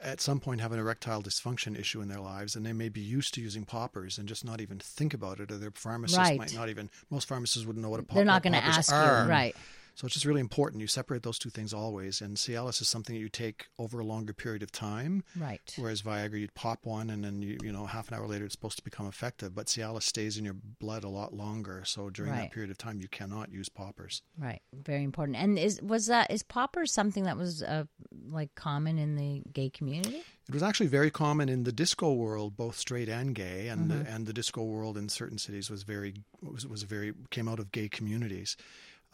at 0.00 0.20
some 0.20 0.40
point 0.40 0.60
have 0.60 0.72
an 0.72 0.78
erectile 0.78 1.22
dysfunction 1.22 1.78
issue 1.78 2.00
in 2.00 2.08
their 2.08 2.20
lives 2.20 2.54
and 2.54 2.66
they 2.66 2.72
may 2.72 2.88
be 2.88 3.00
used 3.00 3.32
to 3.34 3.40
using 3.40 3.64
poppers 3.64 4.18
and 4.18 4.28
just 4.28 4.44
not 4.44 4.60
even 4.60 4.78
think 4.78 5.14
about 5.14 5.40
it 5.40 5.50
or 5.50 5.56
their 5.56 5.70
pharmacist 5.70 6.18
Right. 6.18 6.38
might 6.38 6.54
not 6.54 6.68
even 6.68 6.90
most 7.10 7.26
pharmacists 7.26 7.66
wouldn't 7.66 7.82
know 7.82 7.90
what 7.90 8.00
a 8.00 8.02
popper 8.02 8.12
is. 8.12 8.16
They're 8.18 8.24
not 8.26 8.42
going 8.42 8.52
to 8.52 8.64
ask 8.64 8.92
are. 8.92 9.24
you, 9.24 9.30
right? 9.30 9.56
So 10.00 10.06
it's 10.06 10.14
just 10.14 10.24
really 10.24 10.40
important. 10.40 10.80
You 10.80 10.86
separate 10.86 11.24
those 11.24 11.38
two 11.38 11.50
things 11.50 11.74
always. 11.74 12.22
And 12.22 12.38
Cialis 12.38 12.80
is 12.80 12.88
something 12.88 13.14
that 13.14 13.20
you 13.20 13.28
take 13.28 13.66
over 13.78 14.00
a 14.00 14.04
longer 14.04 14.32
period 14.32 14.62
of 14.62 14.72
time. 14.72 15.22
Right. 15.36 15.60
Whereas 15.76 16.00
Viagra, 16.00 16.40
you'd 16.40 16.54
pop 16.54 16.86
one 16.86 17.10
and 17.10 17.22
then 17.22 17.42
you, 17.42 17.58
you 17.62 17.70
know, 17.70 17.84
half 17.84 18.08
an 18.08 18.14
hour 18.14 18.26
later 18.26 18.46
it's 18.46 18.54
supposed 18.54 18.78
to 18.78 18.82
become 18.82 19.06
effective. 19.06 19.54
But 19.54 19.66
Cialis 19.66 20.04
stays 20.04 20.38
in 20.38 20.46
your 20.46 20.54
blood 20.54 21.04
a 21.04 21.10
lot 21.10 21.34
longer. 21.34 21.82
So 21.84 22.08
during 22.08 22.32
Right. 22.32 22.40
that 22.44 22.50
period 22.52 22.70
of 22.70 22.78
time, 22.78 22.98
you 22.98 23.08
cannot 23.08 23.52
use 23.52 23.68
poppers. 23.68 24.22
Right. 24.38 24.62
Very 24.72 25.04
important. 25.04 25.36
And 25.36 25.58
is 25.58 25.82
was 25.82 26.06
that 26.06 26.30
is 26.30 26.42
poppers 26.42 26.90
something 26.92 27.24
that 27.24 27.36
was 27.36 27.62
uh, 27.62 27.84
like 28.26 28.54
common 28.54 28.96
in 28.96 29.16
the 29.16 29.42
gay 29.52 29.68
community? 29.68 30.22
It 30.48 30.54
was 30.54 30.62
actually 30.62 30.86
very 30.88 31.10
common 31.10 31.50
in 31.50 31.64
the 31.64 31.72
disco 31.72 32.12
world, 32.14 32.56
both 32.56 32.76
straight 32.78 33.10
and 33.10 33.34
gay, 33.34 33.68
and 33.68 33.90
Mm-hmm. 33.90 34.02
the, 34.04 34.10
and 34.10 34.26
the 34.26 34.32
disco 34.32 34.62
world 34.64 34.96
in 34.96 35.10
certain 35.10 35.36
cities 35.36 35.68
was 35.70 35.82
very 35.82 36.14
was, 36.40 36.66
was 36.66 36.84
very 36.84 37.12
came 37.30 37.48
out 37.48 37.58
of 37.58 37.70
gay 37.70 37.90
communities. 37.90 38.56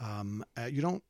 Um, 0.00 0.44
uh, 0.58 0.64
you 0.66 0.82
don't. 0.82 1.02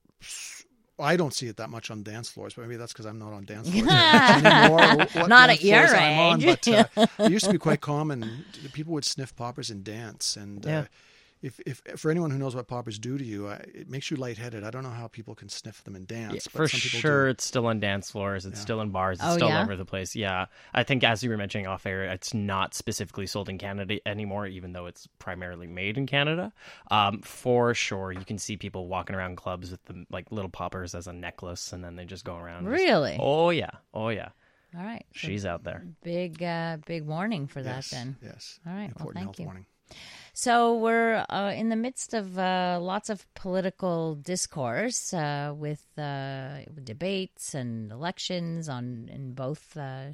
I 0.99 1.17
don't 1.17 1.35
see 1.35 1.47
it 1.47 1.59
that 1.59 1.69
much 1.69 1.91
on 1.91 2.03
dance 2.03 2.31
floors, 2.31 2.55
but 2.55 2.63
maybe 2.63 2.77
that's 2.77 2.93
because 2.95 3.05
I'm 3.05 3.19
not 3.19 3.35
on 3.35 3.45
dance 3.45 3.69
floors 3.69 3.87
anymore. 3.91 5.29
Not 5.29 5.51
at 5.51 5.63
your 5.63 5.87
floors 5.87 5.93
I'm 5.93 6.19
on, 6.19 6.43
age. 6.43 6.59
but 6.65 6.69
uh, 6.97 7.07
it 7.25 7.31
used 7.33 7.45
to 7.45 7.53
be 7.53 7.59
quite 7.59 7.83
common. 7.83 8.45
People 8.73 8.95
would 8.95 9.05
sniff 9.05 9.37
poppers 9.37 9.69
and 9.69 9.85
dance, 9.85 10.37
and 10.37 10.65
uh, 10.65 10.69
Yeah. 10.71 10.85
If, 11.43 11.61
if 11.67 11.83
for 11.97 12.11
anyone 12.11 12.31
who 12.31 12.39
knows 12.39 12.57
what 12.57 12.67
poppers 12.67 12.99
do 12.99 13.19
to 13.19 13.25
you, 13.25 13.47
uh, 13.47 13.59
it 13.75 13.89
makes 13.91 14.11
you 14.11 14.17
lightheaded. 14.17 14.65
I 14.65 14.71
don't 14.71 14.83
know 14.83 14.91
how 14.91 15.07
people 15.07 15.35
can 15.35 15.49
sniff 15.49 15.85
them 15.85 15.95
and 15.95 16.07
dance. 16.07 16.33
Yeah, 16.35 16.41
but 16.45 16.53
for 16.53 16.69
some 16.69 16.81
sure, 16.81 17.27
do. 17.27 17.31
it's 17.33 17.45
still 17.45 17.67
on 17.67 17.79
dance 17.79 18.11
floors. 18.11 18.47
It's 18.47 18.61
still 18.61 18.81
in 18.81 18.91
bars. 18.91 19.19
It's 19.19 19.27
Oh, 19.29 19.35
still 19.37 19.49
yeah? 19.49 19.59
all 19.59 19.63
over 19.65 19.77
the 19.77 19.85
place. 19.85 20.17
Yeah, 20.17 20.47
I 20.75 20.83
think 20.83 21.05
as 21.05 21.23
you 21.23 21.31
were 21.31 21.37
mentioning 21.37 21.67
off 21.67 21.85
air, 21.87 22.05
it's 22.05 22.33
not 22.35 22.75
specifically 22.75 23.27
sold 23.27 23.49
in 23.49 23.59
Canada 23.59 23.99
anymore, 24.07 24.47
even 24.47 24.73
though 24.73 24.87
it's 24.87 25.07
primarily 25.19 25.67
made 25.67 25.99
in 25.99 26.07
Canada. 26.07 26.53
Um, 26.91 27.21
for 27.21 27.75
sure, 27.75 28.13
you 28.13 28.25
can 28.25 28.39
see 28.39 28.57
people 28.57 28.87
walking 28.89 29.15
around 29.15 29.37
clubs 29.37 29.71
with 29.71 29.85
the 29.85 30.07
like 30.11 30.33
little 30.33 30.51
poppers 30.51 30.95
as 30.95 31.07
a 31.07 31.13
necklace, 31.13 31.73
and 31.73 31.85
then 31.85 31.97
they 31.97 32.05
just 32.07 32.25
go 32.25 32.37
around. 32.37 32.67
and 32.67 32.75
just- 32.75 32.83
Really? 32.85 33.19
oh 33.21 33.51
yeah. 33.51 33.71
Oh 33.93 34.09
yeah. 34.09 34.31
All 34.77 34.83
right. 34.85 35.05
So 35.15 35.29
She's 35.29 35.47
out 35.47 35.65
there. 35.65 35.85
big 36.03 36.43
uh, 36.43 36.79
big 36.87 37.05
warning 37.05 37.47
for 37.47 37.61
yes, 37.61 37.91
that 37.91 37.97
then. 37.97 38.17
yes. 38.23 38.59
All 38.67 38.73
right, 38.75 38.91
well, 38.99 39.11
thank 39.15 39.25
health 39.27 39.39
you. 39.39 39.45
warning. 39.47 39.67
So 40.39 40.77
we're 40.77 41.25
uh, 41.31 41.55
in 41.57 41.71
the 41.71 41.77
midst 41.77 42.13
of 42.13 42.39
uh, 42.39 42.79
lots 42.79 43.09
of 43.09 43.27
political 43.33 44.17
discourse 44.17 45.15
uh, 45.15 45.55
with 45.57 45.83
uh, 45.97 46.59
debates 46.85 47.55
and 47.55 47.91
elections 47.91 48.69
on 48.69 49.09
in 49.11 49.33
both 49.33 49.75
uh, 49.79 50.13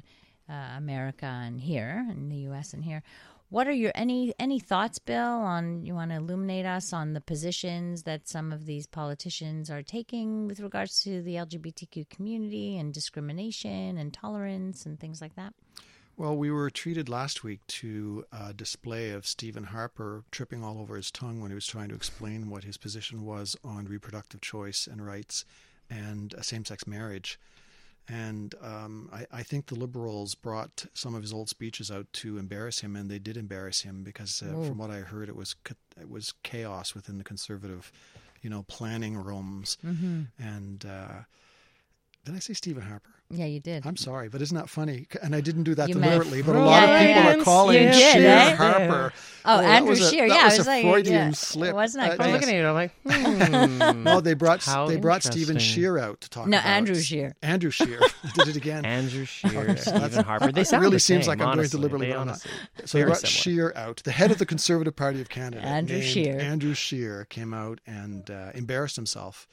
uh, 0.49 0.53
America 0.77 1.25
and 1.25 1.59
here 1.59 2.07
in 2.09 2.29
the 2.29 2.37
U.S. 2.47 2.73
and 2.73 2.85
here. 2.85 3.03
What 3.49 3.67
are 3.67 3.73
your 3.73 3.91
any 3.95 4.33
any 4.39 4.61
thoughts, 4.61 4.97
Bill? 4.97 5.43
On 5.43 5.85
you 5.85 5.93
want 5.93 6.11
to 6.11 6.17
illuminate 6.17 6.65
us 6.65 6.93
on 6.93 7.11
the 7.11 7.19
positions 7.19 8.03
that 8.03 8.29
some 8.29 8.53
of 8.53 8.65
these 8.65 8.87
politicians 8.87 9.69
are 9.69 9.83
taking 9.83 10.47
with 10.47 10.61
regards 10.61 11.03
to 11.03 11.21
the 11.21 11.35
LGBTQ 11.35 12.07
community 12.07 12.77
and 12.77 12.93
discrimination 12.93 13.97
and 13.97 14.13
tolerance 14.13 14.85
and 14.85 14.97
things 14.97 15.19
like 15.19 15.35
that? 15.35 15.53
Well, 16.15 16.37
we 16.37 16.51
were 16.51 16.69
treated 16.69 17.09
last 17.09 17.43
week 17.43 17.65
to 17.67 18.23
a 18.31 18.53
display 18.53 19.09
of 19.11 19.25
Stephen 19.25 19.63
Harper 19.65 20.23
tripping 20.31 20.63
all 20.63 20.79
over 20.79 20.95
his 20.95 21.09
tongue 21.09 21.41
when 21.41 21.49
he 21.49 21.55
was 21.55 21.65
trying 21.65 21.89
to 21.89 21.95
explain 21.95 22.49
what 22.49 22.63
his 22.63 22.77
position 22.77 23.25
was 23.25 23.55
on 23.63 23.85
reproductive 23.85 24.39
choice 24.39 24.85
and 24.85 25.03
rights 25.03 25.43
and 25.89 26.35
same 26.41 26.65
sex 26.65 26.85
marriage. 26.85 27.39
And 28.07 28.53
um, 28.61 29.09
I, 29.11 29.25
I 29.31 29.43
think 29.43 29.67
the 29.67 29.75
liberals 29.75 30.35
brought 30.35 30.85
some 30.93 31.15
of 31.15 31.21
his 31.21 31.33
old 31.33 31.49
speeches 31.49 31.89
out 31.89 32.05
to 32.13 32.37
embarrass 32.37 32.79
him, 32.79 32.95
and 32.95 33.09
they 33.09 33.19
did 33.19 33.37
embarrass 33.37 33.81
him 33.81 34.03
because, 34.03 34.43
uh, 34.43 34.67
from 34.67 34.77
what 34.77 34.91
I 34.91 34.99
heard, 34.99 35.29
it 35.29 35.35
was 35.35 35.55
it 35.99 36.09
was 36.09 36.33
chaos 36.43 36.93
within 36.93 37.17
the 37.17 37.23
conservative, 37.23 37.91
you 38.41 38.49
know, 38.49 38.63
planning 38.63 39.15
rooms. 39.15 39.77
Mm-hmm. 39.85 40.23
And 40.37 40.85
uh, 40.85 41.21
did 42.25 42.35
I 42.35 42.39
say 42.39 42.53
Stephen 42.53 42.83
Harper? 42.83 43.09
Yeah, 43.35 43.45
you 43.45 43.59
did. 43.59 43.85
I'm 43.85 43.97
sorry, 43.97 44.29
but 44.29 44.41
isn't 44.41 44.55
that 44.55 44.69
funny? 44.69 45.07
And 45.21 45.35
I 45.35 45.41
didn't 45.41 45.63
do 45.63 45.73
that 45.75 45.87
You 45.89 45.95
deliberately, 45.95 46.41
but 46.43 46.55
a 46.55 46.59
lot 46.59 46.83
of 46.87 46.99
people 46.99 47.41
are 47.41 47.43
calling 47.43 47.81
You 47.83 47.89
did, 47.89 48.13
Scheer 48.13 48.27
eh? 48.29 48.55
Harper. 48.55 49.13
Oh, 49.45 49.57
that 49.57 49.65
Andrew 49.65 49.89
was 49.89 50.01
a- 50.01 50.09
Scheer. 50.09 50.29
That 50.29 50.35
Yeah, 50.35 50.45
was 50.45 50.53
it 50.53 50.57
was 50.59 50.67
a 50.67 50.69
like- 50.69 50.83
Freudian 50.85 51.13
yeah. 51.15 51.31
slip. 51.31 51.75
Wasn't 51.75 52.03
that 52.03 52.19
Uh, 52.19 52.23
I'm 52.23 52.31
looking 52.31 52.49
at 52.49 52.55
you. 52.55 52.65
I'm 52.67 52.73
like, 52.73 52.91
hmm. 53.93 54.03
No, 54.03 54.21
they 54.21 54.33
brought 54.35 54.63
How 54.63 54.87
they 54.87 54.97
brought 54.97 55.23
Stephen 55.23 55.55
interesting. 55.57 55.73
Scheer 55.83 55.97
out 55.97 56.21
to 56.21 56.29
talk 56.29 56.47
No, 56.47 56.57
about 56.59 56.69
Andrew 56.69 56.95
Scheer. 56.95 57.35
Andrew 57.41 57.69
Scheer 57.71 57.99
did 58.35 58.47
it 58.49 58.55
again. 58.55 58.85
Andrew 58.85 59.25
Scheer, 59.25 59.59
Okay, 59.61 59.75
Stephen 59.77 60.23
Harper. 60.23 60.51
They 60.51 60.63
sound 60.63 60.81
really 60.83 60.95
the 60.95 60.99
seems 60.99 61.25
same, 61.25 61.29
like 61.29 61.39
I'm 61.39 61.47
doing 61.47 61.59
honestly. 61.59 61.77
deliberately, 61.77 62.07
They 62.07 62.13
but 62.13 62.19
honestly- 62.19 62.51
So 62.85 62.97
they 62.99 63.03
brought 63.05 63.17
similar. 63.17 63.31
Scheer 63.31 63.73
out, 63.75 64.01
the 64.03 64.11
head 64.11 64.31
of 64.31 64.37
the 64.37 64.45
Conservative 64.45 64.95
Party 64.95 65.19
of 65.21 65.29
Canada. 65.29 65.61
Andrew 65.65 65.97
named 65.97 66.07
Scheer. 66.09 66.39
Andrew 66.39 66.73
Shear 66.73 67.25
came 67.25 67.53
out 67.53 67.79
and 67.87 68.29
uh, 68.29 68.51
embarrassed 68.53 68.95
himself. 68.95 69.47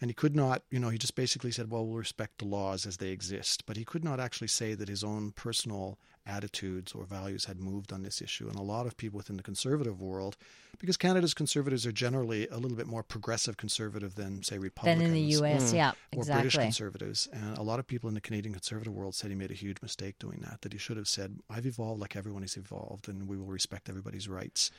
And 0.00 0.10
he 0.10 0.14
could 0.14 0.36
not, 0.36 0.62
you 0.70 0.78
know, 0.78 0.90
he 0.90 0.98
just 0.98 1.16
basically 1.16 1.50
said, 1.50 1.70
well, 1.70 1.84
we'll 1.84 1.98
respect 1.98 2.38
the 2.38 2.44
laws 2.44 2.86
as 2.86 2.98
they 2.98 3.08
exist. 3.08 3.66
But 3.66 3.76
he 3.76 3.84
could 3.84 4.04
not 4.04 4.20
actually 4.20 4.48
say 4.48 4.74
that 4.74 4.88
his 4.88 5.02
own 5.02 5.32
personal 5.32 5.98
attitudes 6.24 6.92
or 6.92 7.04
values 7.04 7.46
had 7.46 7.58
moved 7.58 7.92
on 7.92 8.02
this 8.02 8.20
issue. 8.20 8.48
And 8.48 8.56
a 8.56 8.62
lot 8.62 8.86
of 8.86 8.96
people 8.96 9.16
within 9.16 9.36
the 9.36 9.42
conservative 9.42 10.00
world, 10.00 10.36
because 10.78 10.96
Canada's 10.96 11.34
conservatives 11.34 11.86
are 11.86 11.92
generally 11.92 12.46
a 12.48 12.58
little 12.58 12.76
bit 12.76 12.86
more 12.86 13.02
progressive 13.02 13.56
conservative 13.56 14.14
than, 14.14 14.42
say, 14.42 14.58
Republicans 14.58 15.02
in 15.02 15.12
the 15.12 15.20
U.S., 15.20 15.72
yeah, 15.72 15.92
or 16.14 16.24
British 16.24 16.54
conservatives. 16.54 17.28
And 17.32 17.56
a 17.58 17.62
lot 17.62 17.78
of 17.80 17.86
people 17.86 18.08
in 18.08 18.14
the 18.14 18.20
Canadian 18.20 18.52
conservative 18.52 18.92
world 18.92 19.14
said 19.14 19.30
he 19.30 19.36
made 19.36 19.50
a 19.50 19.54
huge 19.54 19.78
mistake 19.82 20.18
doing 20.18 20.44
that, 20.48 20.60
that 20.60 20.72
he 20.72 20.78
should 20.78 20.98
have 20.98 21.08
said, 21.08 21.38
I've 21.50 21.66
evolved 21.66 22.00
like 22.00 22.14
everyone 22.14 22.42
has 22.42 22.56
evolved, 22.56 23.08
and 23.08 23.26
we 23.26 23.36
will 23.36 23.46
respect 23.46 23.88
everybody's 23.88 24.28
rights. 24.28 24.70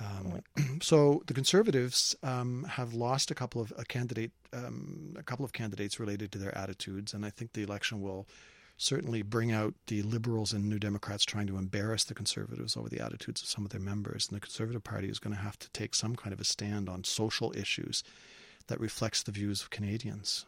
Um, 0.00 0.42
so 0.82 1.22
the 1.26 1.34
conservatives 1.34 2.14
um, 2.22 2.64
have 2.64 2.94
lost 2.94 3.30
a 3.30 3.34
couple 3.34 3.60
of 3.60 3.72
a 3.76 3.84
candidate, 3.84 4.32
um, 4.52 5.14
a 5.18 5.22
couple 5.22 5.44
of 5.44 5.52
candidates 5.52 5.98
related 5.98 6.32
to 6.32 6.38
their 6.38 6.56
attitudes, 6.56 7.14
and 7.14 7.24
I 7.24 7.30
think 7.30 7.52
the 7.52 7.62
election 7.62 8.00
will 8.00 8.28
certainly 8.78 9.22
bring 9.22 9.52
out 9.52 9.74
the 9.86 10.02
liberals 10.02 10.52
and 10.52 10.68
New 10.68 10.78
Democrats 10.78 11.24
trying 11.24 11.46
to 11.46 11.56
embarrass 11.56 12.04
the 12.04 12.14
conservatives 12.14 12.76
over 12.76 12.90
the 12.90 13.00
attitudes 13.00 13.42
of 13.42 13.48
some 13.48 13.64
of 13.64 13.70
their 13.70 13.80
members. 13.80 14.28
And 14.28 14.36
the 14.36 14.40
Conservative 14.40 14.84
Party 14.84 15.08
is 15.08 15.18
going 15.18 15.34
to 15.34 15.40
have 15.40 15.58
to 15.60 15.70
take 15.70 15.94
some 15.94 16.14
kind 16.14 16.34
of 16.34 16.40
a 16.40 16.44
stand 16.44 16.88
on 16.88 17.02
social 17.04 17.56
issues 17.56 18.02
that 18.66 18.78
reflects 18.80 19.22
the 19.22 19.32
views 19.32 19.62
of 19.62 19.70
Canadians, 19.70 20.44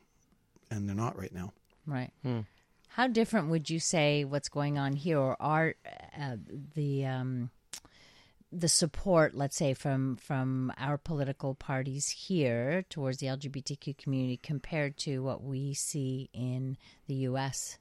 and 0.71 0.87
they're 0.87 0.97
not 0.97 1.19
right 1.19 1.33
now. 1.33 1.53
Right. 1.87 2.13
How 2.89 3.07
different 3.07 3.49
would 3.49 3.71
you 3.71 3.81
say 3.81 4.25
what's 4.25 4.49
going 4.49 4.77
on 4.77 4.95
here, 4.95 5.19
or 5.19 5.37
are 5.41 5.75
uh, 6.21 6.37
the 6.75 7.07
um, 7.07 7.51
the 8.51 8.69
support, 8.69 9.35
let's 9.35 9.57
say, 9.57 9.75
from 9.75 10.17
from 10.17 10.73
our 10.79 10.97
political 10.97 11.55
parties 11.55 12.09
here 12.09 12.85
towards 12.89 13.19
the 13.19 13.27
LGBTQ 13.27 13.97
community 13.99 14.39
compared 14.39 14.97
to 14.99 15.23
what 15.23 15.43
we 15.43 15.75
see 15.75 16.31
in 16.33 16.77
the 17.07 17.15
U.S.? 17.15 17.79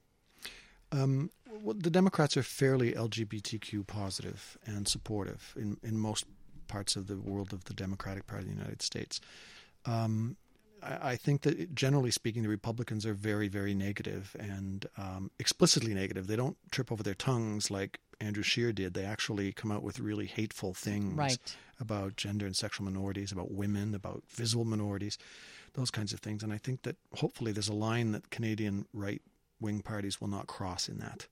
Um, 0.92 1.32
well, 1.62 1.76
the 1.78 1.90
Democrats 1.90 2.38
are 2.38 2.44
fairly 2.44 2.94
LGBTQ 2.94 3.88
positive 3.88 4.58
and 4.66 4.88
supportive 4.88 5.54
in, 5.58 5.78
in 5.84 5.98
most 5.98 6.26
parts 6.68 6.96
of 6.96 7.08
the 7.08 7.18
world 7.18 7.54
of 7.54 7.66
the 7.66 7.74
Democratic 7.74 8.28
Party 8.28 8.44
of 8.44 8.50
the 8.50 8.56
United 8.56 8.82
States. 8.82 9.20
Um, 9.86 10.38
I, 10.82 11.12
I 11.12 11.16
think 11.16 11.42
that 11.42 11.74
generally 11.76 12.12
speaking, 12.12 12.44
the 12.44 12.50
Republicans 12.50 13.06
are 13.06 13.14
very, 13.14 13.48
very 13.48 13.74
negative 13.74 14.36
and 14.40 14.86
um, 14.98 15.32
explicitly 15.40 15.94
negative. 15.94 16.28
They 16.28 16.36
don't 16.36 16.58
trip 16.72 16.92
over 16.92 17.04
their 17.04 17.14
tongues 17.16 17.70
like 17.72 18.00
Andrew 18.20 18.44
Scheer 18.44 18.72
did. 18.72 18.94
They 18.94 19.06
actually 19.06 19.52
come 19.54 19.72
out 19.72 19.84
with 19.84 20.00
really 20.00 20.26
hateful 20.26 20.74
things 20.74 21.14
Right. 21.16 21.56
about 21.80 22.16
gender 22.16 22.46
and 22.46 22.56
sexual 22.56 22.86
minorities, 22.86 23.32
about 23.32 23.52
women, 23.52 23.94
about 23.94 24.24
visible 24.28 24.66
minorities, 24.66 25.18
those 25.74 25.92
kinds 25.92 26.14
of 26.14 26.20
things. 26.20 26.44
And 26.44 26.52
I 26.52 26.58
think 26.58 26.82
that 26.84 26.96
hopefully 27.16 27.52
there's 27.52 27.70
a 27.70 27.74
line 27.74 28.12
that 28.14 28.30
Canadian 28.32 28.86
right 28.94 29.22
wing 29.60 29.82
parties 29.82 30.20
will 30.20 30.28
not 30.30 30.48
cross 30.48 30.88
in 30.90 30.98
that. 31.00 31.28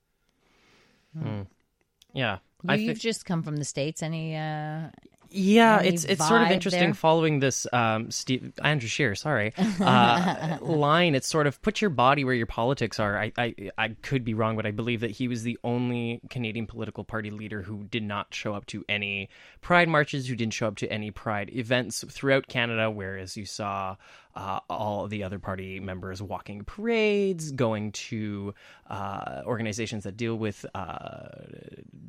Yeah, 2.12 2.38
You, 2.62 2.70
I 2.70 2.74
you've 2.76 2.88
think 2.88 3.00
just 3.00 3.24
come 3.24 3.42
from 3.42 3.56
the 3.56 3.64
states. 3.64 4.02
Any? 4.02 4.36
Uh, 4.36 4.88
Yeah, 5.30 5.78
Any 5.80 5.88
it's 5.88 6.04
it's 6.04 6.26
sort 6.26 6.42
of 6.42 6.50
interesting 6.50 6.80
there? 6.80 6.94
following 6.94 7.40
this 7.40 7.66
um 7.72 8.10
Steve 8.10 8.52
Andrew 8.62 8.88
Scheer, 8.88 9.14
sorry, 9.14 9.52
uh, 9.80 10.58
line. 10.60 11.14
It's 11.14 11.28
sort 11.28 11.46
of 11.46 11.60
put 11.62 11.80
your 11.80 11.90
body 11.90 12.24
where 12.24 12.34
your 12.34 12.46
politics 12.46 12.98
are. 13.00 13.18
I, 13.18 13.32
I 13.36 13.54
I 13.76 13.88
could 14.02 14.24
be 14.24 14.34
wrong, 14.34 14.56
but 14.56 14.66
I 14.66 14.70
believe 14.70 15.00
that 15.00 15.10
he 15.10 15.28
was 15.28 15.42
the 15.42 15.58
only 15.64 16.20
Canadian 16.30 16.66
political 16.66 17.04
party 17.04 17.30
leader 17.30 17.62
who 17.62 17.84
did 17.84 18.02
not 18.02 18.32
show 18.34 18.54
up 18.54 18.66
to 18.66 18.84
any 18.88 19.28
pride 19.60 19.88
marches, 19.88 20.26
who 20.28 20.36
didn't 20.36 20.54
show 20.54 20.68
up 20.68 20.76
to 20.76 20.88
any 20.92 21.10
pride 21.10 21.50
events 21.54 22.04
throughout 22.08 22.46
Canada, 22.48 22.90
whereas 22.90 23.36
you 23.36 23.44
saw 23.46 23.96
uh, 24.36 24.60
all 24.68 25.08
the 25.08 25.24
other 25.24 25.38
party 25.38 25.80
members 25.80 26.20
walking 26.20 26.62
parades, 26.62 27.50
going 27.52 27.90
to 27.92 28.54
uh, 28.90 29.40
organizations 29.46 30.04
that 30.04 30.16
deal 30.16 30.36
with 30.36 30.66
uh, 30.74 31.28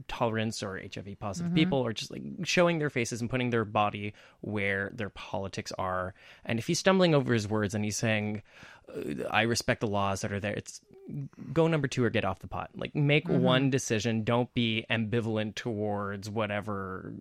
tolerance 0.09 0.61
or 0.61 0.77
HIV 0.93 1.17
positive 1.19 1.53
people, 1.55 1.79
or 1.79 1.93
just 1.93 2.11
like 2.11 2.21
showing 2.43 2.79
their 2.79 2.89
faces 2.89 3.21
and 3.21 3.29
putting 3.29 3.49
their 3.49 3.63
body 3.63 4.13
where 4.41 4.91
their 4.93 5.09
politics 5.09 5.71
are. 5.79 6.13
And 6.43 6.59
if 6.59 6.67
he's 6.67 6.79
stumbling 6.79 7.15
over 7.15 7.33
his 7.33 7.47
words 7.47 7.73
and 7.73 7.85
he's 7.85 7.97
saying, 7.97 8.43
"I 9.31 9.43
respect 9.43 9.79
the 9.79 9.87
laws 9.87 10.19
that 10.21 10.33
are 10.33 10.41
there," 10.41 10.53
it's 10.53 10.81
go 11.53 11.69
number 11.69 11.87
two 11.87 12.03
or 12.03 12.09
get 12.09 12.25
off 12.25 12.39
the 12.39 12.47
pot. 12.49 12.71
Like 12.75 12.93
make 12.93 13.29
one 13.29 13.69
decision. 13.69 14.25
Don't 14.25 14.53
be 14.53 14.85
ambivalent 14.89 15.55
towards 15.55 16.29
whatever 16.29 17.13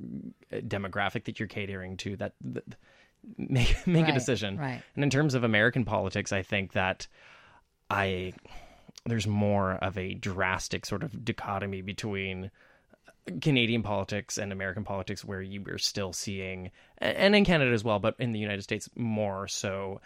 demographic 0.53 1.25
that 1.27 1.39
you're 1.39 1.47
catering 1.47 1.97
to. 1.99 2.17
That. 2.17 2.33
that 2.41 2.65
make 3.39 3.75
make 3.87 4.05
Right, 4.05 4.11
a 4.11 4.15
decision. 4.15 4.57
right. 4.59 4.83
And 4.95 5.05
in 5.05 5.11
terms 5.11 5.35
of 5.35 5.45
American 5.45 5.85
politics, 5.85 6.33
I 6.33 6.43
think 6.43 6.73
that 6.73 7.07
I 7.91 8.33
there's 9.05 9.27
more 9.27 9.73
of 9.73 9.97
a 9.99 10.15
drastic 10.15 10.85
sort 10.87 11.03
of 11.03 11.25
dichotomy 11.25 11.81
between 11.83 12.51
Canadian 13.41 13.83
politics 13.83 14.39
and 14.39 14.53
American 14.53 14.85
politics 14.85 15.25
where 15.25 15.43
you 15.43 15.63
are 15.69 15.79
still 15.79 16.13
seeing 16.13 16.71
and 16.99 17.35
in 17.35 17.45
Canada 17.45 17.73
as 17.73 17.83
well, 17.85 17.99
but 17.99 18.15
in 18.19 18.33
the 18.33 18.39
United 18.39 18.63
States 18.63 18.89
more 18.97 19.49
so 19.49 20.01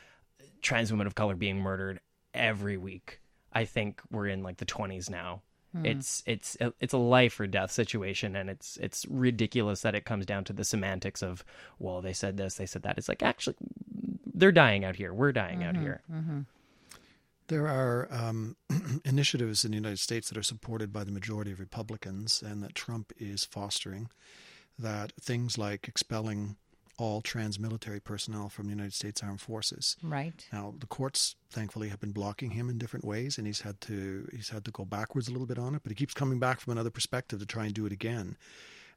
trans 0.62 0.91
women 0.91 1.07
of 1.07 1.15
color 1.15 1.35
being 1.35 1.59
murdered 1.59 2.00
every 2.35 2.77
week. 2.77 3.21
I 3.53 3.65
think 3.65 4.00
we're 4.11 4.29
in 4.29 4.43
like 4.43 4.59
the 4.59 4.67
20s 4.67 5.11
now. 5.11 5.43
Hmm. 5.73 5.87
It's 5.87 6.23
it's 6.27 6.57
it's 6.81 6.93
a 6.93 6.99
life 6.99 7.39
or 7.39 7.47
death 7.47 7.71
situation 7.71 8.35
and 8.35 8.50
it's 8.50 8.77
it's 8.79 9.07
ridiculous 9.07 9.83
that 9.83 9.95
it 9.95 10.05
comes 10.05 10.27
down 10.27 10.45
to 10.45 10.53
the 10.53 10.65
semantics 10.65 11.23
of 11.23 11.45
well 11.79 12.00
they 12.00 12.12
said 12.12 12.37
this, 12.37 12.55
they 12.55 12.67
said 12.67 12.83
that. 12.83 12.99
It's 12.99 13.09
like 13.09 13.23
actually 13.23 13.57
they're 14.35 14.53
dying 14.53 14.85
out 14.85 14.97
here. 14.97 15.12
We're 15.15 15.33
dying 15.33 15.62
out 15.62 15.75
mm-hmm, 15.75 15.83
here. 15.83 16.03
Mm-hmm. 16.12 16.41
There 17.49 17.67
are 17.67 18.09
um, 18.11 18.57
initiatives 19.05 19.65
in 19.65 19.73
the 19.73 19.77
United 19.77 19.99
States 19.99 20.29
that 20.29 20.39
are 20.39 20.43
supported 20.43 20.93
by 20.93 21.05
the 21.05 21.12
majority 21.12 21.53
of 21.53 21.61
Republicans 21.61 22.43
and 22.45 22.62
that 22.62 22.75
Trump 22.75 23.12
is 23.19 23.45
fostering. 23.45 24.09
That 24.79 25.12
things 25.21 25.59
like 25.59 25.87
expelling 25.87 26.57
all 27.00 27.23
trans 27.23 27.59
military 27.59 27.99
personnel 27.99 28.50
from 28.50 28.66
the 28.66 28.73
United 28.73 28.92
States 28.92 29.23
Armed 29.23 29.40
Forces. 29.40 29.97
Right. 30.02 30.47
Now 30.52 30.75
the 30.78 30.87
courts, 30.87 31.35
thankfully, 31.50 31.88
have 31.88 31.99
been 31.99 32.12
blocking 32.12 32.50
him 32.50 32.69
in 32.69 32.76
different 32.76 33.07
ways, 33.07 33.38
and 33.38 33.47
he's 33.47 33.62
had 33.62 33.80
to 33.83 34.28
he's 34.33 34.50
had 34.50 34.64
to 34.66 34.71
go 34.71 34.85
backwards 34.85 35.26
a 35.26 35.33
little 35.33 35.47
bit 35.47 35.59
on 35.59 35.75
it. 35.75 35.83
But 35.83 35.90
he 35.90 35.97
keeps 35.97 36.12
coming 36.12 36.38
back 36.38 36.61
from 36.61 36.73
another 36.73 36.90
perspective 36.90 37.40
to 37.40 37.47
try 37.47 37.64
and 37.64 37.75
do 37.75 37.87
it 37.87 37.92
again. 37.92 38.37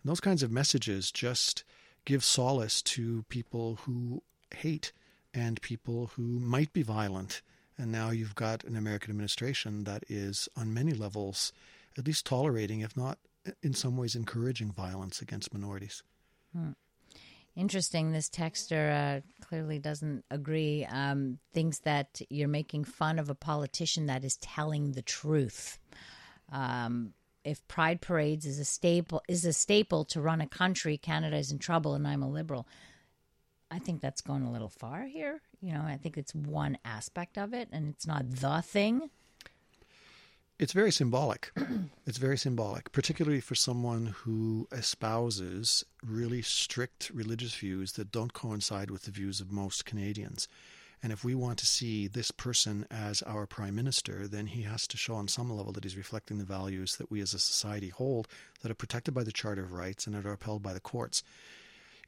And 0.04 0.10
those 0.10 0.20
kinds 0.20 0.44
of 0.44 0.52
messages 0.52 1.12
just 1.12 1.64
give 2.04 2.26
solace 2.26 2.82
to 2.82 3.24
people 3.30 3.80
who 3.84 4.22
hate 4.54 4.92
and 5.34 5.62
people 5.62 6.12
who 6.16 6.40
might 6.40 6.74
be 6.74 6.84
violent. 6.84 7.42
And 7.78 7.92
now 7.92 8.10
you've 8.12 8.36
got 8.36 8.66
an 8.66 8.76
American 8.76 9.12
administration 9.12 9.86
that 9.86 10.04
is, 10.08 10.48
on 10.56 10.74
many 10.74 10.94
levels, 10.94 11.54
at 11.98 12.06
least 12.06 12.26
tolerating, 12.26 12.82
if 12.82 12.96
not 12.96 13.18
in 13.62 13.74
some 13.74 13.98
ways 13.98 14.16
encouraging 14.16 14.72
violence 14.72 15.22
against 15.22 15.54
minorities. 15.54 16.04
Hmm. 16.56 16.72
Interesting. 17.56 18.12
This 18.12 18.30
texter 18.30 19.18
uh, 19.18 19.22
clearly 19.42 19.78
doesn't 19.78 20.26
agree. 20.32 20.86
Um, 20.86 21.38
thinks 21.54 21.80
that 21.80 22.22
you're 22.30 22.48
making 22.48 22.86
fun 22.86 23.20
of 23.20 23.30
a 23.30 23.36
politician 23.36 24.08
that 24.08 24.24
is 24.24 24.38
telling 24.38 24.94
the 24.94 25.04
truth. 25.04 25.78
Um, 26.52 27.14
if 27.44 27.66
pride 27.68 28.02
parades 28.02 28.46
is 28.46 28.58
a 28.58 28.66
staple 28.66 29.22
is 29.28 29.46
a 29.46 29.54
staple 29.54 30.06
to 30.06 30.22
run 30.22 30.42
a 30.42 30.48
country, 30.48 30.98
Canada 30.98 31.38
is 31.38 31.52
in 31.52 31.60
trouble, 31.60 31.94
and 31.94 32.08
I'm 32.08 32.24
a 32.24 32.30
liberal. 32.30 32.68
I 33.70 33.80
think 33.80 34.02
that's 34.02 34.22
going 34.22 34.44
a 34.44 34.52
little 34.52 34.70
far 34.70 35.04
here. 35.04 35.42
You 35.62 35.74
know, 35.74 35.82
I 35.82 35.98
think 35.98 36.18
it's 36.18 36.34
one 36.34 36.78
aspect 36.86 37.38
of 37.38 37.54
it, 37.54 37.70
and 37.72 37.90
it's 37.90 38.08
not 38.08 38.30
the 38.30 38.62
thing. 38.62 39.10
It's 40.60 40.74
very 40.74 40.92
symbolic. 40.92 41.52
it's 42.06 42.20
very 42.20 42.38
symbolic, 42.38 42.92
particularly 42.92 43.42
for 43.42 43.56
someone 43.56 44.08
who 44.18 44.68
espouses 44.72 45.84
really 46.04 46.44
strict 46.44 47.10
religious 47.14 47.56
views 47.56 47.94
that 47.94 48.12
don't 48.12 48.34
coincide 48.34 48.92
with 48.92 49.04
the 49.04 49.12
views 49.12 49.42
of 49.42 49.52
most 49.52 49.84
Canadians. 49.84 50.48
And 51.02 51.12
if 51.12 51.24
we 51.24 51.36
want 51.36 51.58
to 51.60 51.66
see 51.66 52.08
this 52.08 52.32
person 52.32 52.86
as 52.90 53.22
our 53.24 53.46
prime 53.46 53.76
minister, 53.76 54.28
then 54.28 54.48
he 54.48 54.62
has 54.62 54.88
to 54.88 54.96
show 54.96 55.16
on 55.16 55.28
some 55.28 55.50
level 55.50 55.74
that 55.74 55.84
he's 55.84 55.98
reflecting 55.98 56.38
the 56.38 56.46
values 56.46 56.96
that 56.96 57.12
we 57.12 57.20
as 57.20 57.34
a 57.34 57.40
society 57.40 57.90
hold 57.90 58.28
that 58.62 58.72
are 58.72 58.76
protected 58.76 59.14
by 59.14 59.24
the 59.24 59.34
Charter 59.34 59.64
of 59.64 59.74
Rights 59.74 60.06
and 60.06 60.16
that 60.16 60.26
are 60.26 60.34
upheld 60.34 60.62
by 60.62 60.72
the 60.72 60.80
courts. 60.80 61.24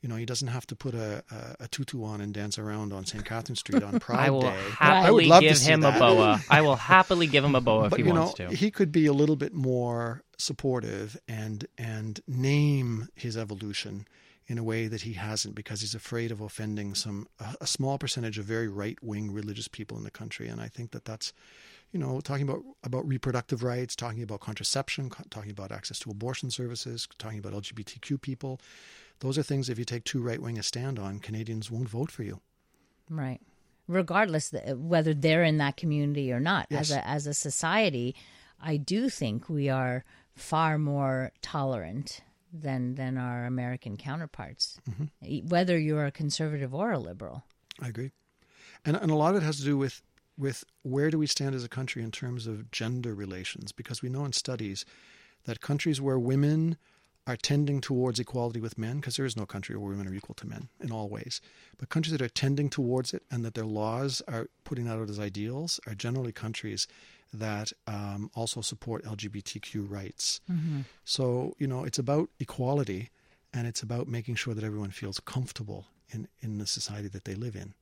You 0.05 0.09
know, 0.09 0.17
he 0.17 0.25
doesn't 0.27 0.49
have 0.49 0.67
to 0.67 0.75
put 0.75 0.93
a, 0.93 1.23
a, 1.31 1.63
a 1.63 1.67
tutu 1.67 2.03
on 2.03 2.21
and 2.21 2.31
dance 2.31 2.59
around 2.59 2.93
on 2.93 3.07
St. 3.07 3.25
Catherine 3.25 3.55
Street 3.55 3.81
on 3.81 3.99
Pride 3.99 4.27
I 4.27 4.29
will 4.29 4.41
Day. 4.41 4.49
I 4.79 5.09
would 5.09 5.23
happily 5.23 5.25
love 5.25 5.41
give 5.41 5.57
see 5.57 5.71
him 5.71 5.81
that. 5.81 5.95
a 5.95 5.99
boa. 5.99 6.39
I 6.51 6.61
will 6.61 6.75
happily 6.75 7.25
give 7.25 7.43
him 7.43 7.55
a 7.55 7.59
boa 7.59 7.85
if 7.85 7.89
but 7.89 7.99
he 7.99 8.05
you 8.05 8.13
know, 8.13 8.31
to. 8.35 8.49
he 8.49 8.69
could 8.69 8.91
be 8.91 9.07
a 9.07 9.13
little 9.13 9.35
bit 9.35 9.51
more 9.55 10.21
supportive 10.37 11.17
and 11.27 11.65
and 11.79 12.19
name 12.27 13.07
his 13.15 13.35
evolution 13.35 14.05
in 14.45 14.59
a 14.59 14.63
way 14.63 14.85
that 14.85 15.01
he 15.01 15.13
hasn't 15.13 15.55
because 15.55 15.81
he's 15.81 15.95
afraid 15.95 16.31
of 16.31 16.39
offending 16.39 16.93
some 16.93 17.27
a, 17.39 17.55
a 17.61 17.65
small 17.65 17.97
percentage 17.97 18.37
of 18.37 18.45
very 18.45 18.67
right 18.67 19.01
wing 19.01 19.31
religious 19.33 19.67
people 19.67 19.97
in 19.97 20.03
the 20.03 20.11
country. 20.11 20.47
And 20.47 20.61
I 20.61 20.67
think 20.67 20.91
that 20.91 21.05
that's 21.05 21.33
you 21.91 21.97
know 21.99 22.21
talking 22.21 22.47
about 22.47 22.61
about 22.83 23.07
reproductive 23.07 23.63
rights, 23.63 23.95
talking 23.95 24.21
about 24.21 24.41
contraception, 24.41 25.09
co- 25.09 25.23
talking 25.31 25.49
about 25.49 25.71
access 25.71 25.97
to 25.97 26.11
abortion 26.11 26.51
services, 26.51 27.07
talking 27.17 27.39
about 27.39 27.53
LGBTQ 27.53 28.21
people. 28.21 28.59
Those 29.19 29.37
are 29.37 29.43
things 29.43 29.69
if 29.69 29.79
you 29.79 29.85
take 29.85 30.03
too 30.03 30.21
right 30.21 30.41
wing 30.41 30.57
a 30.59 30.63
stand 30.63 30.99
on, 30.99 31.19
Canadians 31.19 31.71
won't 31.71 31.89
vote 31.89 32.11
for 32.11 32.23
you. 32.23 32.41
Right. 33.09 33.41
Regardless 33.87 34.49
th- 34.49 34.75
whether 34.75 35.13
they're 35.13 35.43
in 35.43 35.57
that 35.57 35.77
community 35.77 36.31
or 36.31 36.39
not, 36.39 36.67
as 36.71 36.91
a 36.91 37.07
as 37.07 37.27
a 37.27 37.33
society, 37.33 38.15
I 38.59 38.77
do 38.77 39.09
think 39.09 39.47
we 39.47 39.69
are 39.69 40.03
far 40.33 40.77
more 40.77 41.31
tolerant 41.41 42.21
than 42.51 42.95
than 42.95 43.17
our 43.17 43.45
American 43.45 43.95
counterparts. 43.95 44.79
Mm-hmm. 44.89 45.05
E- 45.23 45.43
Whether 45.47 45.77
you're 45.77 46.05
a 46.05 46.11
conservative 46.11 46.73
or 46.73 46.91
a 46.91 46.99
liberal. 46.99 47.43
I 47.79 47.89
agree, 47.89 48.11
and 48.83 48.95
and 48.97 49.11
a 49.11 49.15
lot 49.15 49.35
of 49.35 49.41
it 49.43 49.45
has 49.45 49.57
to 49.57 49.63
do 49.63 49.77
with 49.77 50.01
with 50.37 50.63
where 50.81 51.11
do 51.11 51.19
we 51.19 51.27
stand 51.27 51.53
as 51.53 51.63
a 51.63 51.69
country 51.69 52.01
in 52.01 52.11
terms 52.11 52.47
of 52.47 52.71
gender 52.71 53.13
relations? 53.13 53.71
Because 53.71 54.01
we 54.01 54.09
know 54.09 54.25
in 54.25 54.33
studies 54.33 54.83
that 55.45 55.61
countries 55.61 56.01
where 56.01 56.17
women 56.19 56.77
are 57.27 57.35
tending 57.35 57.81
towards 57.81 58.19
equality 58.19 58.59
with 58.59 58.77
men, 58.77 58.97
because 58.97 59.15
there 59.15 59.25
is 59.25 59.35
no 59.35 59.45
country 59.45 59.75
where 59.75 59.89
women 59.89 60.07
are 60.07 60.13
equal 60.13 60.35
to 60.35 60.47
men 60.47 60.69
in 60.79 60.91
all 60.91 61.09
ways, 61.09 61.41
but 61.77 61.89
countries 61.89 62.11
that 62.11 62.21
are 62.21 62.29
tending 62.29 62.69
towards 62.69 63.13
it 63.13 63.23
and 63.31 63.43
that 63.43 63.55
their 63.55 63.65
laws 63.65 64.21
are 64.27 64.47
putting 64.63 64.87
out 64.87 65.09
as 65.09 65.19
ideals 65.19 65.79
are 65.87 65.95
generally 65.95 66.31
countries 66.31 66.87
that 67.33 67.71
um, 67.87 68.29
also 68.35 68.61
support 68.61 69.03
LGBTQ 69.03 69.89
rights. 69.89 70.39
So 71.03 71.55
you 71.57 71.67
know, 71.67 71.83
it's 71.83 71.99
about 71.99 72.29
equality, 72.39 73.09
and 73.53 73.67
it's 73.67 73.81
about 73.81 74.07
making 74.07 74.35
sure 74.35 74.53
that 74.53 74.63
everyone 74.63 74.91
feels 74.91 75.19
comfortable 75.19 75.85
in 76.11 76.27
in 76.41 76.59
the 76.59 76.67
society 76.67 77.07
that 77.09 77.25
they 77.25 77.35
live 77.35 77.55
in. 77.55 77.73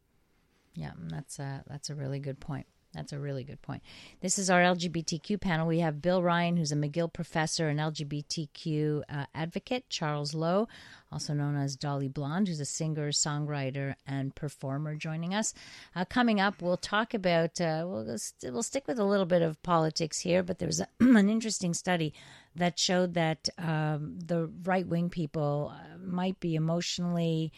Yeah, 0.75 0.91
that's 0.97 1.37
a 1.39 1.63
that's 1.67 1.89
a 1.89 1.95
really 1.95 2.19
good 2.19 2.39
point. 2.39 2.65
That's 2.93 3.11
a 3.11 3.19
really 3.19 3.43
good 3.43 3.61
point. 3.61 3.81
This 4.21 4.37
is 4.37 4.49
our 4.49 4.61
LGBTQ 4.61 5.41
panel. 5.41 5.67
We 5.67 5.79
have 5.79 6.01
Bill 6.01 6.21
Ryan, 6.21 6.57
who's 6.57 6.71
a 6.71 6.75
McGill 6.75 7.11
professor 7.11 7.67
and 7.67 7.79
LGBTQ 7.79 9.01
uh, 9.09 9.25
advocate, 9.33 9.89
Charles 9.89 10.33
Lowe, 10.35 10.67
also 11.11 11.33
known 11.33 11.55
as 11.55 11.75
Dolly 11.75 12.07
Blonde, 12.07 12.47
who's 12.47 12.59
a 12.59 12.65
singer, 12.65 13.11
songwriter, 13.11 13.95
and 14.05 14.35
performer, 14.35 14.95
joining 14.95 15.33
us. 15.33 15.53
Uh, 15.95 16.05
coming 16.05 16.39
up, 16.39 16.61
we'll 16.61 16.77
talk 16.77 17.13
about, 17.15 17.59
uh, 17.59 17.83
we'll, 17.87 18.17
we'll 18.43 18.63
stick 18.63 18.87
with 18.87 18.99
a 18.99 19.05
little 19.05 19.25
bit 19.25 19.41
of 19.41 19.61
politics 19.63 20.19
here, 20.19 20.43
but 20.43 20.59
there 20.59 20.67
was 20.67 20.81
an 20.99 21.29
interesting 21.29 21.73
study 21.73 22.13
that 22.55 22.77
showed 22.77 23.15
that 23.15 23.49
um, 23.57 24.19
the 24.19 24.51
right 24.63 24.87
wing 24.87 25.09
people 25.09 25.73
uh, 25.73 25.97
might 25.97 26.39
be 26.39 26.53
emotionally 26.53 27.51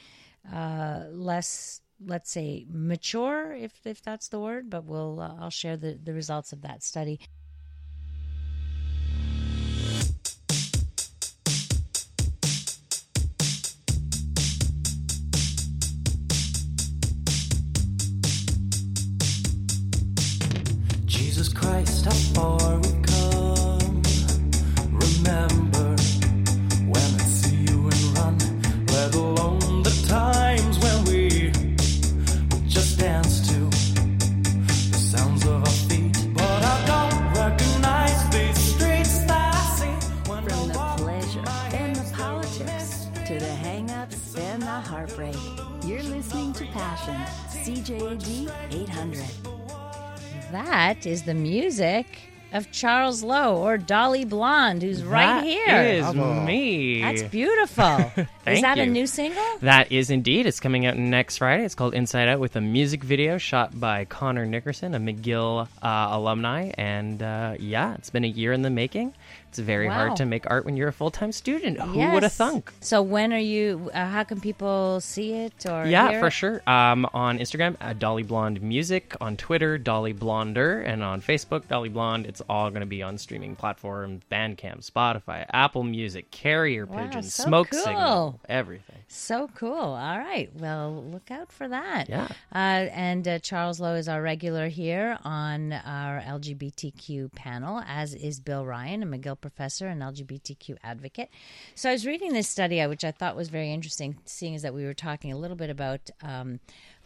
uh, 0.54 1.06
less 1.12 1.82
let's 2.04 2.32
say 2.32 2.66
mature 2.70 3.54
if 3.54 3.86
if 3.86 4.02
that's 4.02 4.28
the 4.28 4.40
word 4.40 4.70
but 4.70 4.86
we'll 4.86 5.20
uh, 5.20 5.36
I'll 5.40 5.50
share 5.50 5.78
the 5.78 5.98
the 6.02 6.14
results 6.14 6.52
of 6.52 6.62
that 6.62 6.84
study 6.84 7.20
that 50.86 51.08
is 51.08 51.24
the 51.24 51.34
music 51.34 52.06
of 52.54 52.72
Charles 52.72 53.24
Lowe 53.24 53.58
or 53.58 53.76
Dolly 53.76 54.24
Blonde, 54.24 54.84
who's 54.84 55.04
right 55.04 55.42
That 55.42 55.44
here. 55.44 55.82
is 55.82 56.14
me. 56.46 57.02
That's 57.02 57.24
beautiful. 57.24 58.12
is 58.18 58.28
Thank 58.44 58.62
that 58.62 58.78
a 58.78 58.86
new 58.86 59.08
single? 59.08 59.44
That 59.62 59.92
is 59.92 60.12
indeed. 60.12 60.46
It's 60.46 60.60
coming 60.60 60.86
out 60.86 60.96
next 60.96 61.40
Friday. 61.40 61.66
It's 61.66 61.74
called 61.74 61.96
Inside 61.96 62.28
Out 62.28 62.40
with 62.40 62.56
a 62.56 62.62
music 62.62 63.04
video 63.04 63.40
shot 63.40 63.80
by 63.80 64.06
Connor 64.06 64.46
Nickerson, 64.46 64.94
a 64.94 65.00
McGill 65.00 65.68
uh, 65.82 66.08
alumni. 66.12 66.72
And 66.78 67.24
uh, 67.24 67.56
yeah, 67.60 67.96
it's 67.96 68.12
been 68.12 68.24
a 68.24 68.28
year 68.28 68.54
in 68.54 68.62
the 68.62 68.70
making. 68.70 69.16
It's 69.58 69.62
very 69.66 69.88
Wow. 69.88 69.94
hard 69.94 70.16
to 70.18 70.26
make 70.26 70.50
art 70.50 70.66
when 70.66 70.76
you're 70.76 70.90
a 70.90 70.94
full 70.94 71.12
time 71.12 71.32
student. 71.32 71.80
Who 71.80 71.98
would 72.12 72.24
have 72.24 72.34
thunk? 72.34 72.74
So 72.82 73.02
when 73.02 73.32
are 73.32 73.38
you? 73.40 73.90
Uh, 73.94 74.06
how 74.06 74.26
can 74.26 74.42
people 74.42 75.00
see 75.00 75.32
it 75.32 75.66
or 75.66 75.86
Yeah, 75.86 76.20
for 76.20 76.28
it? 76.28 76.32
sure. 76.32 76.62
Um, 76.68 77.08
on 77.14 77.40
Instagram, 77.40 77.78
at 77.80 77.98
Dolly 77.98 78.24
Blonde 78.24 78.62
Music. 78.62 79.16
On 79.22 79.38
Twitter, 79.38 79.78
Dolly 79.78 80.12
Blonder. 80.12 80.82
And 80.82 81.02
on 81.04 81.22
Facebook, 81.22 81.70
Dolly 81.70 81.88
Blonde. 81.88 82.26
It's 82.26 82.42
all 82.50 82.70
going 82.70 82.82
to 82.82 82.86
be 82.86 83.02
on 83.02 83.18
streaming 83.18 83.56
platforms 83.56 84.24
Bandcamp, 84.30 84.90
Spotify, 84.90 85.46
Apple 85.54 85.84
Music, 85.84 86.30
Carrier 86.32 86.86
Wow, 86.86 87.06
Pigeon, 87.06 87.24
so 87.24 87.44
Smoke 87.46 87.70
cool. 87.72 87.80
Signal, 87.84 88.40
everything. 88.50 88.98
So 89.08 89.50
cool. 89.56 89.74
All 89.74 90.18
right. 90.20 90.50
Well, 90.60 91.02
look 91.14 91.32
out 91.32 91.50
for 91.52 91.70
that. 91.70 92.10
Yeah. 92.10 92.28
Uh, 92.54 92.90
and 92.92 93.26
uh, 93.26 93.40
Charles 93.40 93.80
Lowe 93.80 93.96
is 93.96 94.10
our 94.10 94.22
regular 94.22 94.68
here 94.68 95.18
on 95.24 95.72
our 95.72 96.20
LGBTQ 96.22 97.32
panel, 97.34 97.82
as 97.88 98.14
is 98.14 98.40
Bill 98.40 98.66
Ryan, 98.66 99.04
a 99.04 99.06
McGill 99.06 99.40
professor 99.50 99.88
and 99.88 100.02
LGBTQ 100.02 100.78
advocate. 100.84 101.30
So 101.76 101.90
I 101.90 101.94
was 101.94 102.06
reading 102.06 102.34
this 102.34 102.50
study, 102.50 102.82
uh, 102.82 102.90
which 102.90 103.04
I 103.04 103.12
thought 103.12 103.36
was 103.36 103.50
very 103.50 103.72
interesting, 103.72 104.18
seeing 104.26 104.56
as 104.56 104.64
that 104.64 104.74
we 104.74 104.86
were 104.86 104.96
talking 104.96 105.32
a 105.32 105.38
little 105.38 105.58
bit 105.58 105.70
about 105.70 106.10
um, 106.24 106.60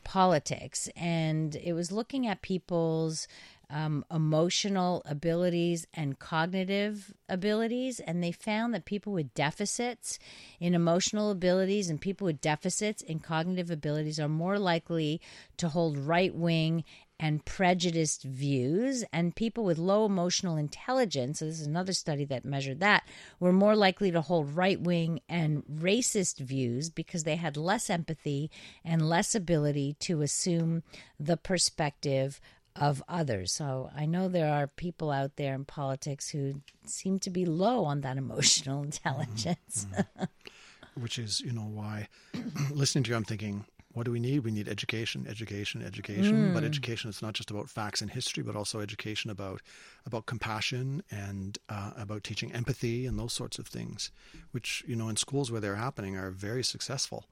politics, 0.06 0.88
and 0.96 1.56
it 1.58 1.74
was 1.74 1.92
looking 1.92 2.28
at 2.28 2.42
people's 2.42 3.28
um, 3.70 4.04
emotional 4.10 5.04
abilities 5.06 5.86
and 5.94 6.18
cognitive 6.18 7.14
abilities. 7.28 8.00
And 8.00 8.24
they 8.24 8.32
found 8.32 8.74
that 8.74 8.86
people 8.86 9.14
with 9.14 9.34
deficits 9.34 10.18
in 10.60 10.74
emotional 10.74 11.30
abilities 11.30 11.90
and 11.90 12.02
people 12.02 12.26
with 12.26 12.42
deficits 12.42 13.04
in 13.04 13.20
cognitive 13.20 13.70
abilities 13.70 14.20
are 14.20 14.30
more 14.30 14.58
likely 14.58 15.22
to 15.58 15.70
hold 15.70 15.98
right 15.98 16.34
wing 16.34 16.84
and 17.20 17.44
prejudiced 17.44 18.24
views, 18.24 19.04
and 19.12 19.36
people 19.36 19.64
with 19.64 19.78
low 19.78 20.06
emotional 20.06 20.56
intelligence, 20.56 21.40
so 21.40 21.46
this 21.46 21.60
is 21.60 21.68
another 21.68 21.94
study 21.94 22.26
that 22.26 22.46
measured 22.46 22.80
that, 22.80 23.04
were 23.40 23.52
more 23.52 23.76
likely 23.76 24.12
to 24.12 24.22
hold 24.22 24.56
right 24.56 24.80
wing 24.80 25.20
and 25.28 25.64
racist 25.66 26.38
views 26.38 26.90
because 26.90 27.24
they 27.24 27.36
had 27.36 27.58
less 27.58 27.90
empathy 27.90 28.50
and 28.86 29.10
less 29.10 29.36
ability 29.36 29.96
to 30.00 30.22
assume 30.22 30.84
the 31.20 31.38
perspective 31.38 32.40
of 32.76 33.04
others. 33.10 33.52
So 33.52 33.90
I 33.96 34.06
know 34.06 34.28
there 34.30 34.52
are 34.54 34.68
people 34.68 35.12
out 35.12 35.36
there 35.36 35.54
in 35.54 35.66
politics 35.66 36.30
who 36.30 36.62
seem 36.86 37.20
to 37.20 37.30
be 37.30 37.46
low 37.46 37.84
on 37.84 38.02
that 38.02 38.18
emotional 38.24 38.84
intelligence. 38.84 39.88
Mm-hmm. 39.92 40.24
Mm-hmm. 40.24 41.02
which 41.02 41.20
is 41.20 41.42
you 41.42 41.52
know 41.52 41.62
why 41.62 42.08
listening 42.72 43.04
to 43.04 43.12
you 43.12 43.16
i'm 43.16 43.24
thinking 43.24 43.66
what 43.94 44.06
do 44.06 44.12
we 44.12 44.20
need 44.20 44.40
we 44.44 44.52
need 44.52 44.68
education 44.68 45.26
education 45.28 45.82
education 45.82 46.54
but 46.54 46.64
education 46.64 47.10
is 47.10 47.22
not 47.22 47.34
just 47.34 47.50
about 47.50 47.70
facts 47.70 48.02
and 48.02 48.12
history 48.12 48.44
but 48.44 48.56
also 48.56 48.80
education 48.80 49.32
about 49.32 49.62
about 50.06 50.26
compassion 50.26 51.02
and 51.10 51.58
uh, 51.70 51.92
about 51.98 52.24
teaching 52.24 52.52
empathy 52.52 53.06
and 53.06 53.18
those 53.18 53.34
sorts 53.34 53.58
of 53.58 53.68
things 53.68 54.12
which 54.52 54.84
you 54.88 54.96
know 54.96 55.10
in 55.10 55.16
schools 55.16 55.52
where 55.52 55.60
they're 55.60 55.76
happening 55.76 56.16
are 56.16 56.30
very 56.30 56.64
successful 56.64 57.26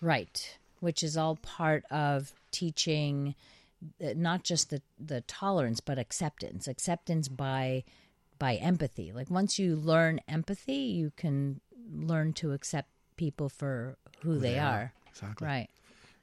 Right, 0.00 0.58
which 0.80 1.02
is 1.02 1.16
all 1.16 1.36
part 1.36 1.84
of 1.90 2.32
teaching 2.50 3.34
uh, 4.02 4.12
not 4.16 4.44
just 4.44 4.70
the 4.70 4.82
the 4.98 5.22
tolerance 5.22 5.80
but 5.80 5.98
acceptance. 5.98 6.68
Acceptance 6.68 7.28
by 7.28 7.84
by 8.38 8.54
empathy. 8.56 9.12
Like 9.12 9.30
once 9.30 9.58
you 9.58 9.74
learn 9.74 10.20
empathy, 10.28 10.74
you 10.74 11.12
can 11.16 11.60
learn 11.92 12.32
to 12.34 12.52
accept 12.52 12.90
people 13.16 13.48
for 13.48 13.96
who, 14.22 14.38
they, 14.38 14.52
they 14.52 14.58
are. 14.58 14.72
are. 14.72 14.92
Exactly. 15.10 15.46
Right. 15.46 15.68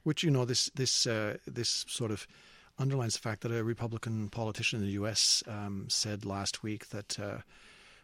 which 0.04 0.24
you 0.24 0.32
know 0.32 0.46
this 0.46 0.70
this 0.76 1.08
uh, 1.08 1.38
this 1.48 1.86
sort 1.88 2.12
of 2.12 2.28
underlines 2.78 3.14
the 3.14 3.20
fact 3.22 3.42
that 3.42 3.52
a 3.52 3.64
Republican 3.64 4.30
politician 4.30 4.80
in 4.80 4.86
the 4.86 4.92
U.S. 4.94 5.44
Um, 5.48 5.86
said 5.88 6.26
last 6.26 6.62
week 6.64 6.90
that 6.90 7.18
uh, 7.20 7.38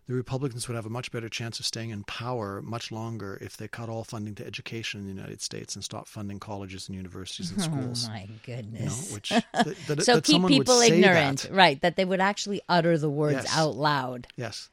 the 0.08 0.14
Republicans 0.16 0.68
would 0.68 0.76
have 0.76 0.86
a 0.86 0.90
much 0.90 1.12
better 1.12 1.30
chance 1.30 1.60
of 1.60 1.66
staying 1.66 1.90
in 1.92 2.04
power 2.06 2.62
much 2.62 2.92
longer 2.92 3.38
if 3.42 3.56
they 3.58 3.68
cut 3.68 3.88
all 3.90 4.04
funding 4.04 4.34
to 4.36 4.46
education 4.48 5.00
in 5.02 5.08
the 5.08 5.14
United 5.14 5.42
States 5.42 5.76
and 5.76 5.84
stop 5.84 6.08
funding 6.08 6.40
colleges 6.40 6.88
and 6.88 6.96
universities 6.98 7.52
and 7.52 7.62
schools. 7.70 8.08
Oh 8.10 8.14
my 8.14 8.22
you 8.22 8.28
know, 8.28 8.34
goodness. 8.46 9.14
which 9.14 9.30
that, 9.30 9.46
that, 9.88 10.04
so 10.04 10.16
that 10.16 10.24
keep 10.24 10.46
people 10.48 10.80
ignorant, 10.82 11.42
that. 11.44 11.52
right? 11.52 11.80
That 11.82 11.98
they 11.98 12.06
would 12.06 12.22
actually 12.22 12.62
utter 12.68 12.98
the 12.98 13.10
words 13.10 13.44
Yes. 13.44 13.58
out 13.58 13.76
loud. 13.76 14.28
Yes, 14.38 14.70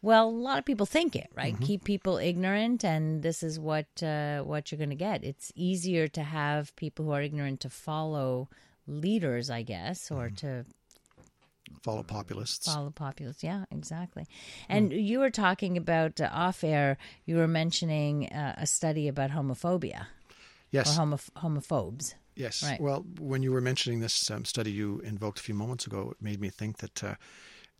Well, 0.00 0.28
a 0.28 0.30
lot 0.30 0.58
of 0.58 0.64
people 0.64 0.86
think 0.86 1.16
it, 1.16 1.28
right? 1.34 1.54
Mm-hmm. 1.54 1.64
Keep 1.64 1.84
people 1.84 2.18
ignorant, 2.18 2.84
and 2.84 3.22
this 3.22 3.42
is 3.42 3.58
what 3.58 4.02
uh, 4.02 4.42
what 4.42 4.70
you're 4.70 4.78
going 4.78 4.90
to 4.90 4.96
get. 4.96 5.24
It's 5.24 5.52
easier 5.56 6.06
to 6.08 6.22
have 6.22 6.74
people 6.76 7.04
who 7.04 7.12
are 7.12 7.22
ignorant 7.22 7.60
to 7.60 7.70
follow 7.70 8.48
leaders, 8.86 9.50
I 9.50 9.62
guess, 9.62 10.10
or 10.10 10.30
to 10.36 10.64
follow 11.82 12.02
populists. 12.02 12.72
follow 12.72 12.90
populists. 12.90 13.42
Yeah, 13.42 13.64
exactly. 13.70 14.24
Hmm. 14.66 14.72
And 14.72 14.92
you 14.92 15.18
were 15.18 15.30
talking 15.30 15.76
about 15.76 16.20
uh, 16.20 16.30
off 16.32 16.62
air. 16.62 16.96
You 17.26 17.36
were 17.36 17.48
mentioning 17.48 18.28
uh, 18.28 18.54
a 18.56 18.66
study 18.66 19.08
about 19.08 19.30
homophobia 19.30 20.02
or 20.02 20.06
Yes, 20.70 20.96
homo- 20.96 21.18
homophobes. 21.36 22.14
Yes. 22.36 22.62
Right. 22.62 22.80
Well, 22.80 23.04
when 23.18 23.42
you 23.42 23.50
were 23.50 23.60
mentioning 23.60 23.98
this 23.98 24.30
um, 24.30 24.44
study 24.44 24.70
you 24.70 25.00
invoked 25.00 25.40
a 25.40 25.42
few 25.42 25.54
moments 25.54 25.86
ago, 25.86 26.10
it 26.12 26.22
made 26.22 26.40
me 26.40 26.50
think 26.50 26.78
that 26.78 27.02
uh, 27.02 27.14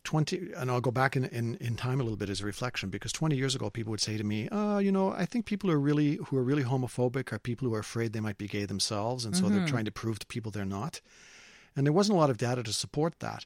20, 0.04 0.52
and 0.56 0.70
I'll 0.70 0.80
go 0.80 0.90
back 0.90 1.16
in, 1.16 1.24
in, 1.26 1.56
in 1.56 1.76
time 1.76 2.00
a 2.00 2.02
little 2.02 2.16
bit 2.16 2.30
as 2.30 2.40
a 2.40 2.46
reflection, 2.46 2.88
because 2.88 3.12
20 3.12 3.36
years 3.36 3.54
ago, 3.54 3.68
people 3.70 3.90
would 3.90 4.00
say 4.00 4.16
to 4.16 4.24
me, 4.24 4.48
uh, 4.48 4.78
you 4.78 4.90
know, 4.92 5.12
I 5.12 5.26
think 5.26 5.44
people 5.44 5.70
are 5.70 5.78
really, 5.78 6.16
who 6.26 6.36
are 6.36 6.42
really 6.42 6.64
homophobic 6.64 7.32
are 7.32 7.38
people 7.38 7.68
who 7.68 7.74
are 7.74 7.80
afraid 7.80 8.12
they 8.12 8.20
might 8.20 8.38
be 8.38 8.48
gay 8.48 8.64
themselves. 8.64 9.24
And 9.24 9.36
so 9.36 9.48
they're 9.48 9.66
trying 9.68 9.84
to 9.84 9.92
prove 9.92 10.18
to 10.20 10.26
people 10.26 10.50
they're 10.50 10.64
not. 10.64 11.00
And 11.76 11.86
there 11.86 11.92
wasn't 11.92 12.16
a 12.16 12.20
lot 12.20 12.30
of 12.30 12.38
data 12.38 12.62
to 12.62 12.72
support 12.72 13.20
that. 13.20 13.44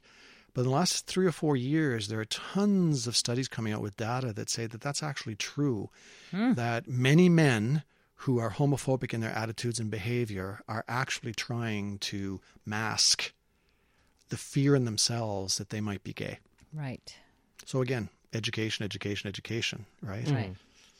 But 0.53 0.61
in 0.61 0.67
the 0.67 0.73
last 0.73 1.07
three 1.07 1.25
or 1.25 1.31
four 1.31 1.57
years, 1.57 2.07
there 2.07 2.19
are 2.19 2.25
tons 2.25 3.07
of 3.07 3.15
studies 3.17 3.47
coming 3.47 3.73
out 3.73 3.81
with 3.81 3.97
data 3.97 4.31
that 4.33 4.49
say 4.49 4.67
that 4.67 4.81
that's 4.81 5.01
actually 5.03 5.35
true. 5.35 5.89
That 6.53 6.87
many 6.87 7.27
men 7.27 7.83
who 8.17 8.39
are 8.39 8.51
homophobic 8.51 9.13
in 9.13 9.19
their 9.19 9.31
attitudes 9.31 9.79
and 9.79 9.89
behavior 9.91 10.61
are 10.67 10.85
actually 10.87 11.33
trying 11.33 11.97
to 11.99 12.39
mask 12.65 13.33
the 14.33 14.37
fear 14.37 14.75
in 14.75 14.83
themselves 14.83 15.59
that 15.59 15.69
they 15.69 15.79
might 15.79 16.03
be 16.03 16.11
gay. 16.11 16.39
Right. 16.73 17.15
So 17.65 17.81
again, 17.81 18.09
education, 18.33 18.83
education, 18.83 19.27
education, 19.27 19.85
right? 20.01 20.27
Right. 20.27 20.45
Mm-hmm. 20.45 20.53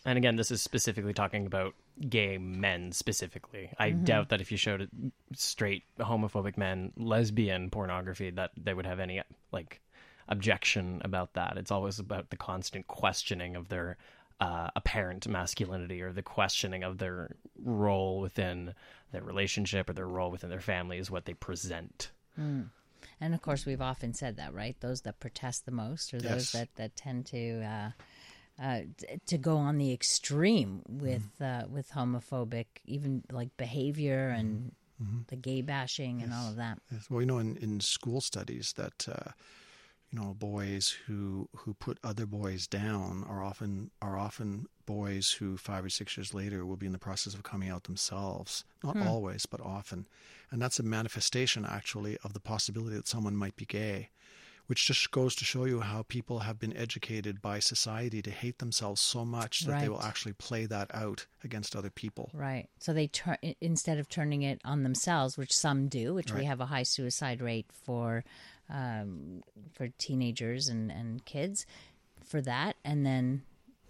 And 0.06 0.18
again, 0.20 0.36
this 0.36 0.52
is 0.52 0.62
specifically 0.62 1.16
talking 1.16 1.48
about 1.48 1.74
gay 2.10 2.38
men 2.38 2.92
specifically. 2.92 3.72
I 3.80 3.90
mm-hmm. 3.90 4.04
doubt 4.04 4.30
that 4.30 4.40
if 4.40 4.52
you 4.52 4.58
showed 4.58 4.88
straight 5.36 5.82
homophobic 6.00 6.58
men 6.58 6.94
lesbian 6.96 7.72
pornography 7.72 8.30
that 8.30 8.52
they 8.56 8.76
would 8.76 8.86
have 8.86 9.00
any 9.00 9.24
like 9.52 9.82
objection 10.28 11.02
about 11.04 11.34
that. 11.34 11.58
It's 11.58 11.72
always 11.72 11.98
about 11.98 12.30
the 12.30 12.38
constant 12.38 12.86
questioning 12.86 13.56
of 13.56 13.70
their 13.70 13.98
uh, 14.40 14.70
apparent 14.76 15.28
masculinity 15.28 16.04
or 16.04 16.14
the 16.14 16.22
questioning 16.22 16.84
of 16.84 17.00
their 17.00 17.36
role 17.64 18.20
within 18.20 18.76
their 19.12 19.24
relationship 19.24 19.90
or 19.90 19.94
their 19.94 20.08
role 20.08 20.30
within 20.30 20.52
their 20.52 20.62
family 20.62 21.00
is 21.00 21.10
what 21.10 21.26
they 21.26 21.34
present. 21.34 22.12
Mm. 22.40 22.70
And 23.22 23.34
of 23.34 23.42
course, 23.42 23.66
we've 23.66 23.82
often 23.82 24.14
said 24.14 24.38
that, 24.38 24.54
right? 24.54 24.76
Those 24.80 25.02
that 25.02 25.20
protest 25.20 25.66
the 25.66 25.72
most, 25.72 26.12
those 26.12 26.24
Yes. 26.24 26.52
that 26.52 26.76
that 26.76 26.96
tend 26.96 27.26
to 27.28 27.62
uh, 27.64 27.90
uh, 28.62 28.82
t- 28.98 29.20
to 29.26 29.38
go 29.38 29.58
on 29.58 29.78
the 29.78 29.92
extreme 29.92 30.82
with 30.88 31.42
uh, 31.42 31.64
with 31.70 31.92
homophobic, 31.92 32.66
even 32.86 33.24
like 33.32 33.56
behavior 33.58 34.30
and 34.30 34.72
the 35.28 35.36
gay 35.36 35.62
bashing 35.62 36.22
and 36.22 36.34
all 36.34 36.48
of 36.50 36.56
that. 36.56 36.80
Yes. 36.92 37.10
Well, 37.10 37.20
you 37.22 37.26
know, 37.28 37.40
in, 37.40 37.58
in 37.58 37.80
school 37.82 38.22
studies 38.22 38.74
that 38.78 39.08
uh, 39.10 39.32
you 40.12 40.20
know 40.20 40.34
boys 40.34 40.96
who 41.08 41.50
who 41.56 41.74
put 41.74 41.98
other 42.04 42.26
boys 42.26 42.68
down 42.68 43.26
are 43.28 43.44
often 43.44 43.92
are 44.02 44.18
often 44.18 44.68
boys 44.86 45.32
who 45.32 45.58
five 45.58 45.84
or 45.84 45.90
six 45.90 46.18
years 46.18 46.34
later 46.34 46.66
will 46.66 46.78
be 46.78 46.86
in 46.86 46.92
the 46.92 47.00
process 47.00 47.34
of 47.34 47.44
coming 47.44 47.70
out 47.70 47.84
themselves. 47.84 48.64
Not 48.84 48.98
always, 48.98 49.46
but 49.46 49.62
often, 49.62 50.08
and 50.54 50.62
that's 50.62 50.80
a 50.80 50.84
manifestation 50.84 51.66
actually 51.66 52.16
of 52.24 52.34
the 52.34 52.40
possibility 52.40 52.96
that 52.96 53.08
someone 53.08 53.36
might 53.36 53.56
be 53.56 53.66
gay. 53.66 54.10
Which 54.68 54.86
just 54.86 55.12
goes 55.12 55.36
to 55.36 55.44
show 55.44 55.66
you 55.66 55.82
how 55.82 56.04
people 56.04 56.40
have 56.40 56.58
been 56.58 56.78
educated 56.78 57.42
by 57.42 57.60
society 57.60 58.22
to 58.22 58.32
hate 58.32 58.60
themselves 58.60 59.02
so 59.02 59.26
much 59.26 59.62
that 59.62 59.82
they 59.82 59.90
will 59.90 60.02
actually 60.02 60.34
play 60.34 60.66
that 60.68 60.90
out 60.94 61.26
against 61.44 61.76
other 61.76 61.90
people. 61.90 62.30
Right. 62.34 62.70
So 62.80 62.94
they 62.94 63.08
turn 63.08 63.38
instead 63.60 63.98
of 63.98 64.08
turning 64.08 64.44
it 64.44 64.62
on 64.64 64.84
themselves, 64.84 65.38
which 65.38 65.52
some 65.52 65.90
do, 65.90 66.14
which 66.14 66.32
we 66.32 66.46
have 66.46 66.62
a 66.62 66.68
high 66.68 66.84
suicide 66.84 67.42
rate 67.42 67.66
for 67.74 68.24
um, 68.70 69.42
for 69.74 69.90
teenagers 69.98 70.70
and 70.70 70.92
and 70.92 71.26
kids 71.26 71.66
for 72.24 72.40
that, 72.42 72.78
and 72.86 73.06
then 73.06 73.42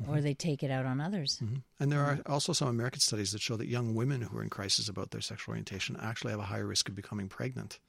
or 0.08 0.22
they 0.22 0.34
take 0.34 0.64
it 0.64 0.72
out 0.72 0.86
on 0.86 1.00
others. 1.02 1.40
Mm-hmm. 1.44 1.58
And 1.80 1.92
there 1.92 2.02
are 2.02 2.20
also 2.26 2.54
some 2.54 2.68
American 2.68 3.00
studies 3.00 3.32
that 3.32 3.42
show 3.42 3.58
that 3.58 3.68
young 3.68 3.96
women 3.96 4.22
who 4.22 4.38
are 4.38 4.44
in 4.44 4.50
crisis 4.50 4.90
about 4.90 5.12
their 5.12 5.22
sexual 5.22 5.54
orientation 5.54 5.98
actually 6.02 6.32
have 6.32 6.40
a 6.40 6.44
higher 6.44 6.66
risk 6.68 6.90
of 6.90 6.96
becoming 6.96 7.28
pregnant. 7.30 7.80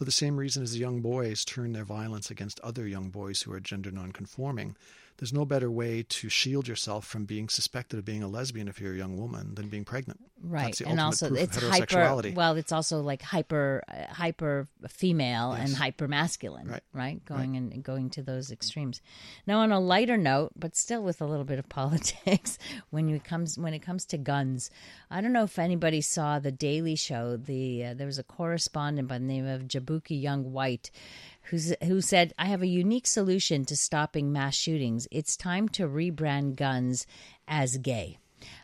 for 0.00 0.04
the 0.06 0.10
same 0.10 0.38
reason 0.38 0.62
as 0.62 0.72
the 0.72 0.78
young 0.78 1.02
boys 1.02 1.44
turn 1.44 1.72
their 1.72 1.84
violence 1.84 2.30
against 2.30 2.58
other 2.60 2.86
young 2.86 3.10
boys 3.10 3.42
who 3.42 3.52
are 3.52 3.60
gender 3.60 3.90
nonconforming. 3.90 4.74
There's 5.20 5.32
no 5.34 5.44
better 5.44 5.70
way 5.70 6.02
to 6.02 6.28
shield 6.30 6.66
yourself 6.66 7.04
from 7.06 7.26
being 7.26 7.48
suspected 7.50 7.98
of 7.98 8.06
being 8.06 8.22
a 8.22 8.28
lesbian 8.28 8.68
if 8.68 8.80
you're 8.80 8.94
a 8.94 8.96
young 8.96 9.18
woman 9.18 9.54
than 9.54 9.68
being 9.68 9.84
pregnant. 9.84 10.18
right 10.42 10.80
and 10.80 10.98
also 10.98 11.34
it's 11.34 11.58
hyper 11.62 11.84
heterosexuality. 11.86 12.34
well 12.34 12.56
it's 12.56 12.72
also 12.72 13.02
like 13.02 13.20
hyper 13.20 13.82
uh, 13.88 14.06
hyper 14.14 14.66
female 14.88 15.52
and 15.52 15.74
hyper 15.74 16.08
masculine 16.08 16.66
Right. 16.94 17.22
going 17.26 17.56
and 17.56 17.82
going 17.84 18.08
to 18.16 18.22
those 18.22 18.50
extremes 18.50 19.02
now 19.46 19.58
on 19.58 19.70
a 19.72 19.78
lighter 19.78 20.16
note 20.16 20.52
but 20.56 20.74
still 20.74 21.02
with 21.02 21.20
a 21.20 21.26
little 21.26 21.44
bit 21.44 21.58
of 21.58 21.68
politics 21.80 22.56
when 22.88 23.10
it 23.10 23.22
comes 23.22 23.58
when 23.58 23.74
it 23.74 23.80
comes 23.80 24.06
to 24.06 24.16
guns 24.16 24.70
i 25.10 25.20
don't 25.20 25.34
know 25.34 25.44
if 25.44 25.58
anybody 25.58 26.00
saw 26.00 26.38
the 26.38 26.50
daily 26.52 26.96
show 26.96 27.36
the 27.36 27.84
uh, 27.84 27.94
there 27.94 28.06
was 28.06 28.18
a 28.18 28.24
correspondent 28.24 29.06
by 29.08 29.18
the 29.18 29.24
name 29.24 29.46
of 29.46 29.68
Jaboukie 29.68 30.16
Young-White 30.22 30.90
who's, 31.50 31.74
who 31.84 32.00
said, 32.00 32.32
I 32.38 32.46
have 32.46 32.62
a 32.62 32.66
unique 32.66 33.06
solution 33.06 33.64
to 33.66 33.76
stopping 33.76 34.32
mass 34.32 34.54
shootings. 34.56 35.06
It's 35.10 35.36
time 35.36 35.68
to 35.70 35.88
rebrand 35.88 36.56
guns 36.56 37.06
as 37.46 37.76
gay. 37.78 38.18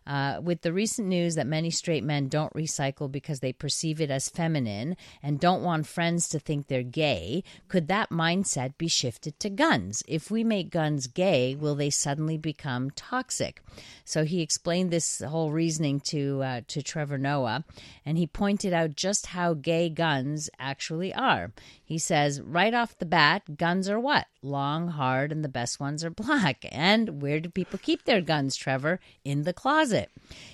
Uh, 0.06 0.40
with 0.42 0.62
the 0.62 0.72
recent 0.72 1.08
news 1.08 1.34
that 1.34 1.46
many 1.46 1.70
straight 1.70 2.04
men 2.04 2.28
don't 2.28 2.52
recycle 2.54 3.10
because 3.10 3.40
they 3.40 3.52
perceive 3.52 4.00
it 4.00 4.10
as 4.10 4.28
feminine 4.28 4.96
and 5.22 5.40
don't 5.40 5.62
want 5.62 5.86
friends 5.86 6.28
to 6.28 6.38
think 6.38 6.66
they're 6.66 6.82
gay, 6.82 7.42
could 7.68 7.88
that 7.88 8.10
mindset 8.10 8.78
be 8.78 8.88
shifted 8.88 9.38
to 9.40 9.50
guns? 9.50 10.02
If 10.06 10.30
we 10.30 10.44
make 10.44 10.70
guns 10.70 11.06
gay, 11.06 11.56
will 11.56 11.74
they 11.74 11.90
suddenly 11.90 12.38
become 12.38 12.90
toxic? 12.90 13.62
So 14.04 14.24
he 14.24 14.42
explained 14.42 14.90
this 14.90 15.20
whole 15.20 15.50
reasoning 15.50 16.00
to 16.00 16.42
uh, 16.42 16.60
to 16.68 16.82
Trevor 16.82 17.18
Noah, 17.18 17.64
and 18.04 18.16
he 18.16 18.26
pointed 18.26 18.72
out 18.72 18.94
just 18.94 19.26
how 19.26 19.54
gay 19.54 19.88
guns 19.88 20.48
actually 20.58 21.12
are. 21.12 21.52
He 21.84 21.98
says, 21.98 22.40
right 22.40 22.74
off 22.74 22.98
the 22.98 23.06
bat, 23.06 23.56
guns 23.56 23.88
are 23.88 24.00
what? 24.00 24.26
Long, 24.42 24.88
hard, 24.88 25.32
and 25.32 25.44
the 25.44 25.48
best 25.48 25.80
ones 25.80 26.04
are 26.04 26.10
black. 26.10 26.64
And 26.70 27.22
where 27.22 27.40
do 27.40 27.48
people 27.48 27.78
keep 27.80 28.04
their 28.04 28.20
guns, 28.20 28.56
Trevor? 28.56 29.00
In 29.24 29.42
the 29.42 29.52
closet. 29.52 29.95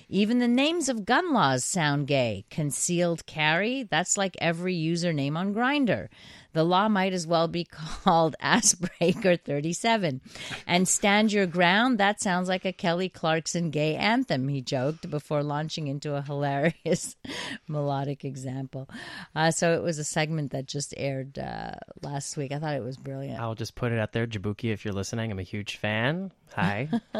Even 0.09 0.39
the 0.39 0.47
names 0.47 0.89
of 0.89 1.05
gun 1.05 1.33
laws 1.33 1.65
sound 1.65 2.07
gay. 2.07 2.45
Concealed 2.49 3.25
carry, 3.25 3.83
that's 3.83 4.17
like 4.17 4.35
every 4.39 4.75
username 4.75 5.35
on 5.35 5.53
Grindr. 5.53 6.09
The 6.53 6.63
law 6.63 6.87
might 6.87 7.13
as 7.13 7.27
well 7.27 7.47
be 7.47 7.63
called 8.03 8.35
Assbreaker 8.41 9.39
37. 9.39 10.21
And 10.65 10.87
Stand 10.87 11.33
Your 11.33 11.45
Ground, 11.45 11.97
that 11.99 12.21
sounds 12.21 12.47
like 12.47 12.65
a 12.65 12.71
Kelly 12.71 13.09
Clarkson 13.09 13.69
gay 13.71 13.95
anthem, 13.95 14.47
he 14.47 14.61
joked 14.61 15.09
before 15.09 15.43
launching 15.43 15.87
into 15.87 16.15
a 16.15 16.21
hilarious 16.21 17.15
melodic 17.67 18.23
example. 18.23 18.89
Uh, 19.35 19.51
so 19.51 19.73
it 19.73 19.83
was 19.83 19.99
a 19.99 20.03
segment 20.03 20.51
that 20.51 20.67
just 20.67 20.93
aired 20.97 21.37
uh, 21.37 21.71
last 22.01 22.37
week. 22.37 22.51
I 22.51 22.59
thought 22.59 22.75
it 22.75 22.83
was 22.83 22.97
brilliant. 22.97 23.39
I'll 23.39 23.55
just 23.55 23.75
put 23.75 23.91
it 23.91 23.99
out 23.99 24.13
there, 24.13 24.27
Jaboukie. 24.27 24.71
If 24.71 24.85
you're 24.85 24.93
listening, 24.93 25.31
I'm 25.31 25.39
a 25.39 25.43
huge 25.43 25.77
fan. 25.77 26.31
Hi, 26.55 26.87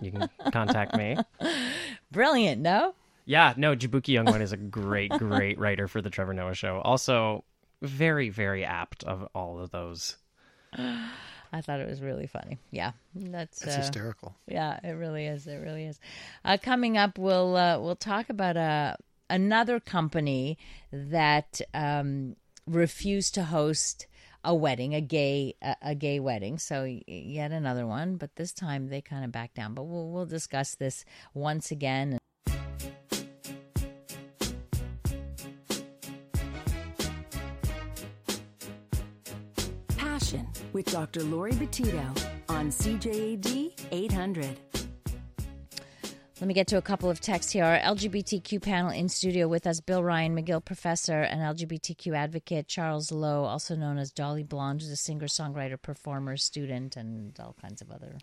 you 0.00 0.10
can 0.10 0.28
contact 0.52 0.96
me. 0.96 1.16
Brilliant, 2.10 2.62
no? 2.62 2.94
Yeah, 3.26 3.54
no, 3.56 3.76
Jaboukie 3.76 4.08
Young 4.08 4.24
One 4.24 4.42
is 4.42 4.52
a 4.52 4.56
great, 4.56 5.12
great 5.12 5.58
writer 5.58 5.86
for 5.86 6.02
the 6.02 6.10
Trevor 6.10 6.34
Noah 6.34 6.54
Show. 6.54 6.80
Also, 6.80 7.44
very, 7.82 8.28
very 8.28 8.64
apt 8.64 9.04
of 9.04 9.28
all 9.34 9.58
of 9.58 9.70
those. 9.70 10.16
I 11.52 11.60
thought 11.62 11.80
it 11.80 11.88
was 11.88 12.00
really 12.00 12.26
funny. 12.26 12.58
Yeah, 12.70 12.92
that's 13.14 13.62
It's 13.62 13.74
uh, 13.74 13.78
hysterical. 13.78 14.36
Yeah, 14.46 14.78
it 14.84 14.92
really 14.92 15.26
is. 15.26 15.46
It 15.46 15.56
really 15.56 15.86
is. 15.86 15.98
Uh, 16.44 16.58
coming 16.62 16.96
up, 16.96 17.18
we'll 17.18 17.56
uh, 17.56 17.80
we'll 17.80 17.96
talk 17.96 18.30
about 18.30 18.56
a 18.56 18.96
another 19.28 19.80
company 19.80 20.58
that 20.92 21.60
um, 21.74 22.36
refused 22.66 23.34
to 23.34 23.44
host 23.44 24.06
a 24.44 24.54
wedding, 24.54 24.94
a 24.94 25.00
gay 25.00 25.56
a, 25.60 25.76
a 25.82 25.94
gay 25.96 26.20
wedding. 26.20 26.58
So 26.58 26.84
yet 26.84 27.50
another 27.50 27.86
one, 27.86 28.16
but 28.16 28.36
this 28.36 28.52
time 28.52 28.88
they 28.88 29.00
kind 29.00 29.24
of 29.24 29.32
back 29.32 29.52
down. 29.52 29.74
But 29.74 29.84
we'll 29.84 30.08
we'll 30.08 30.26
discuss 30.26 30.76
this 30.76 31.04
once 31.34 31.72
again. 31.72 32.19
With 40.80 40.92
Dr. 40.92 41.22
Laurie 41.24 41.52
Betito 41.52 42.00
on 42.48 42.70
CJAD 42.70 43.78
800. 43.92 44.58
Let 46.40 46.46
me 46.46 46.54
get 46.54 46.68
to 46.68 46.78
a 46.78 46.80
couple 46.80 47.10
of 47.10 47.20
texts 47.20 47.52
here. 47.52 47.66
Our 47.66 47.78
LGBTQ 47.80 48.62
panel 48.62 48.90
in 48.90 49.10
studio 49.10 49.46
with 49.46 49.66
us 49.66 49.80
Bill 49.80 50.02
Ryan, 50.02 50.34
McGill 50.34 50.64
professor, 50.64 51.20
and 51.20 51.42
LGBTQ 51.42 52.16
advocate 52.16 52.66
Charles 52.66 53.12
Lowe, 53.12 53.44
also 53.44 53.76
known 53.76 53.98
as 53.98 54.10
Dolly 54.10 54.42
Blonde, 54.42 54.80
who's 54.80 54.90
a 54.90 54.96
singer, 54.96 55.26
songwriter, 55.26 55.76
performer, 55.78 56.38
student, 56.38 56.96
and 56.96 57.38
all 57.38 57.54
kinds 57.60 57.82
of 57.82 57.90
other 57.90 58.16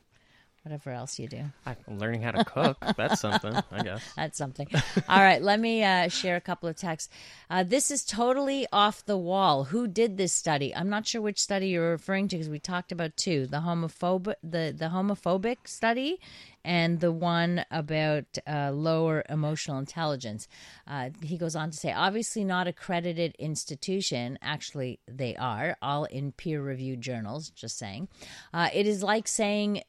whatever 0.68 0.92
else 0.92 1.18
you 1.18 1.30
do. 1.30 1.44
I'm 1.66 1.78
learning 1.98 2.24
how 2.24 2.32
to 2.32 2.44
cook. 2.44 2.78
That's 2.98 3.22
something, 3.22 3.56
I 3.72 3.84
guess. 3.84 4.04
That's 4.18 4.38
something. 4.38 4.68
All 5.08 5.20
right, 5.20 5.42
let 5.42 5.62
me 5.62 5.82
uh, 5.82 6.10
share 6.10 6.36
a 6.36 6.42
couple 6.42 6.68
of 6.68 6.76
texts. 6.76 7.10
Uh, 7.50 7.64
this 7.64 7.90
is 7.90 8.04
totally 8.04 8.68
off 8.74 9.06
the 9.06 9.18
wall. 9.18 9.64
Who 9.66 9.88
did 9.88 10.18
this 10.18 10.34
study? 10.34 10.76
I'm 10.76 10.90
not 10.90 11.08
sure 11.08 11.22
which 11.22 11.40
study 11.40 11.70
you're 11.70 11.92
referring 11.92 12.28
to 12.30 12.36
because 12.36 12.50
we 12.50 12.60
talked 12.60 12.92
about 12.92 13.16
two: 13.16 13.48
the 13.48 13.58
homophobic, 13.58 14.36
the 14.44 14.76
the 14.78 14.90
homophobic 14.90 15.60
study, 15.64 16.20
and 16.68 17.00
the 17.00 17.14
one 17.14 17.64
about 17.72 18.26
uh, 18.46 18.72
lower 18.72 19.24
emotional 19.30 19.80
intelligence. 19.80 20.50
Uh, 20.86 21.12
he 21.24 21.38
goes 21.38 21.56
on 21.56 21.72
to 21.72 21.78
say, 21.78 21.94
obviously 21.94 22.44
not 22.44 22.68
accredited 22.68 23.34
institution. 23.40 24.38
Actually, 24.42 25.00
they 25.08 25.34
are 25.38 25.78
all 25.82 26.04
in 26.04 26.34
peer-reviewed 26.34 27.00
journals. 27.00 27.52
Just 27.52 27.78
saying, 27.78 28.10
uh, 28.54 28.68
it 28.74 28.86
is 28.86 29.02
like 29.02 29.30
saying 29.30 29.82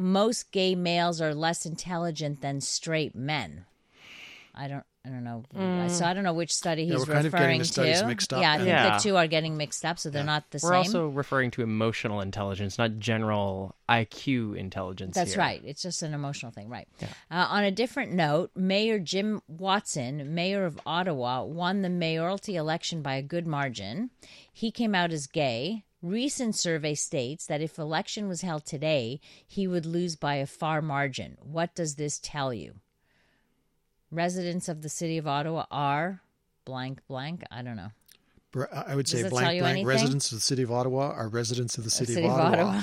most 0.00 0.50
gay 0.50 0.74
males 0.74 1.20
are 1.20 1.34
less 1.34 1.64
intelligent 1.66 2.40
than 2.40 2.60
straight 2.60 3.14
men. 3.14 3.66
I 4.54 4.66
don't. 4.68 4.84
I 5.02 5.08
don't 5.08 5.24
know. 5.24 5.44
So 5.88 6.04
I 6.04 6.12
don't 6.12 6.24
know 6.24 6.34
which 6.34 6.52
study 6.52 6.82
Yeah, 6.82 6.98
he's 6.98 7.08
we're 7.08 7.14
kind 7.14 7.26
of 7.26 7.32
getting 7.32 7.60
referring 7.60 7.92
the 7.94 8.00
to. 8.00 8.06
mixed 8.06 8.34
up 8.34 8.42
yeah, 8.42 8.52
I 8.52 8.56
think 8.58 8.68
Yeah. 8.68 8.98
the 8.98 9.02
two 9.02 9.16
are 9.16 9.26
getting 9.26 9.56
mixed 9.56 9.82
up, 9.82 9.98
so 9.98 10.10
they're 10.10 10.22
not 10.22 10.50
the 10.50 10.58
same. 10.58 10.68
We're 10.68 10.76
also 10.76 11.08
referring 11.08 11.50
to 11.52 11.62
emotional 11.62 12.20
intelligence, 12.20 12.76
not 12.76 12.98
general 12.98 13.74
IQ 13.88 14.58
intelligence. 14.58 15.14
That's 15.14 15.30
here. 15.32 15.38
right. 15.40 15.62
It's 15.64 15.80
just 15.80 16.02
an 16.02 16.12
emotional 16.12 16.52
thing, 16.52 16.68
right? 16.68 16.86
Uh, 17.02 17.06
on 17.48 17.64
a 17.64 17.70
different 17.70 18.12
note, 18.12 18.50
Mayor 18.54 18.98
Jim 18.98 19.40
Watson, 19.48 20.34
mayor 20.34 20.66
of 20.66 20.78
Ottawa, 20.84 21.44
won 21.44 21.80
the 21.80 21.88
mayoralty 21.88 22.56
election 22.56 23.00
by 23.00 23.14
a 23.14 23.22
good 23.22 23.46
margin. 23.46 24.10
He 24.52 24.70
came 24.70 24.94
out 24.94 25.12
as 25.12 25.26
gay. 25.26 25.84
Recent 26.02 26.54
survey 26.54 26.94
states 26.94 27.46
that 27.46 27.60
if 27.60 27.78
election 27.78 28.26
was 28.26 28.40
held 28.40 28.64
today, 28.64 29.20
he 29.46 29.66
would 29.66 29.84
lose 29.84 30.16
by 30.16 30.36
a 30.36 30.46
far 30.46 30.80
margin. 30.80 31.36
What 31.42 31.74
does 31.74 31.96
this 31.96 32.18
tell 32.18 32.54
you? 32.54 32.76
Residents 34.10 34.68
of 34.68 34.82
the 34.82 34.88
city 34.88 35.18
of 35.18 35.26
Ottawa 35.26 35.66
are 35.70 36.22
blank 36.64 37.00
blank. 37.06 37.44
I 37.50 37.62
don't 37.62 37.76
know. 37.76 37.90
I 38.72 38.96
would 38.96 39.06
say 39.06 39.28
blank 39.28 39.60
blank 39.60 39.86
residents 39.86 40.32
of 40.32 40.38
the 40.38 40.42
city 40.42 40.62
of 40.62 40.72
Ottawa 40.72 41.12
are 41.12 41.28
residents 41.28 41.78
of 41.78 41.84
the 41.84 41.90
city, 41.90 42.14
City 42.14 42.26
of 42.26 42.32
of 42.32 42.40
Ottawa. 42.40 42.82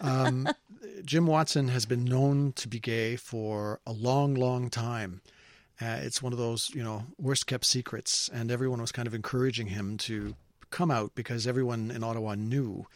Ottawa. 0.00 0.52
Jim 1.04 1.26
Watson 1.26 1.68
has 1.68 1.86
been 1.86 2.04
known 2.04 2.52
to 2.54 2.68
be 2.68 2.80
gay 2.80 3.16
for 3.16 3.80
a 3.86 3.92
long, 3.92 4.34
long 4.34 4.70
time. 4.70 5.20
Uh, 5.80 5.98
it's 6.02 6.22
one 6.22 6.32
of 6.32 6.38
those, 6.38 6.70
you 6.74 6.82
know, 6.82 7.04
worst 7.18 7.46
kept 7.46 7.64
secrets, 7.64 8.28
and 8.32 8.50
everyone 8.50 8.80
was 8.80 8.92
kind 8.92 9.06
of 9.06 9.14
encouraging 9.14 9.68
him 9.68 9.98
to 9.98 10.34
come 10.76 10.90
out 10.90 11.14
because 11.14 11.46
everyone 11.46 11.90
in 11.90 12.04
Ottawa 12.04 12.34
knew. 12.34 12.86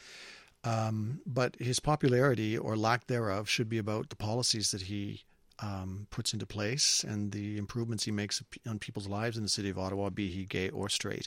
Um, 0.64 1.20
but 1.24 1.56
his 1.58 1.80
popularity 1.80 2.58
or 2.58 2.76
lack 2.76 3.06
thereof 3.06 3.48
should 3.48 3.70
be 3.70 3.78
about 3.78 4.10
the 4.10 4.16
policies 4.16 4.70
that 4.72 4.82
he 4.82 5.22
um, 5.60 6.06
puts 6.10 6.34
into 6.34 6.44
place 6.44 7.02
and 7.08 7.32
the 7.32 7.56
improvements 7.56 8.04
he 8.04 8.10
makes 8.10 8.42
on 8.68 8.78
people's 8.78 9.08
lives 9.08 9.38
in 9.38 9.42
the 9.42 9.48
city 9.48 9.70
of 9.70 9.78
Ottawa, 9.78 10.10
be 10.10 10.28
he 10.28 10.44
gay 10.44 10.68
or 10.68 10.90
straight. 10.90 11.26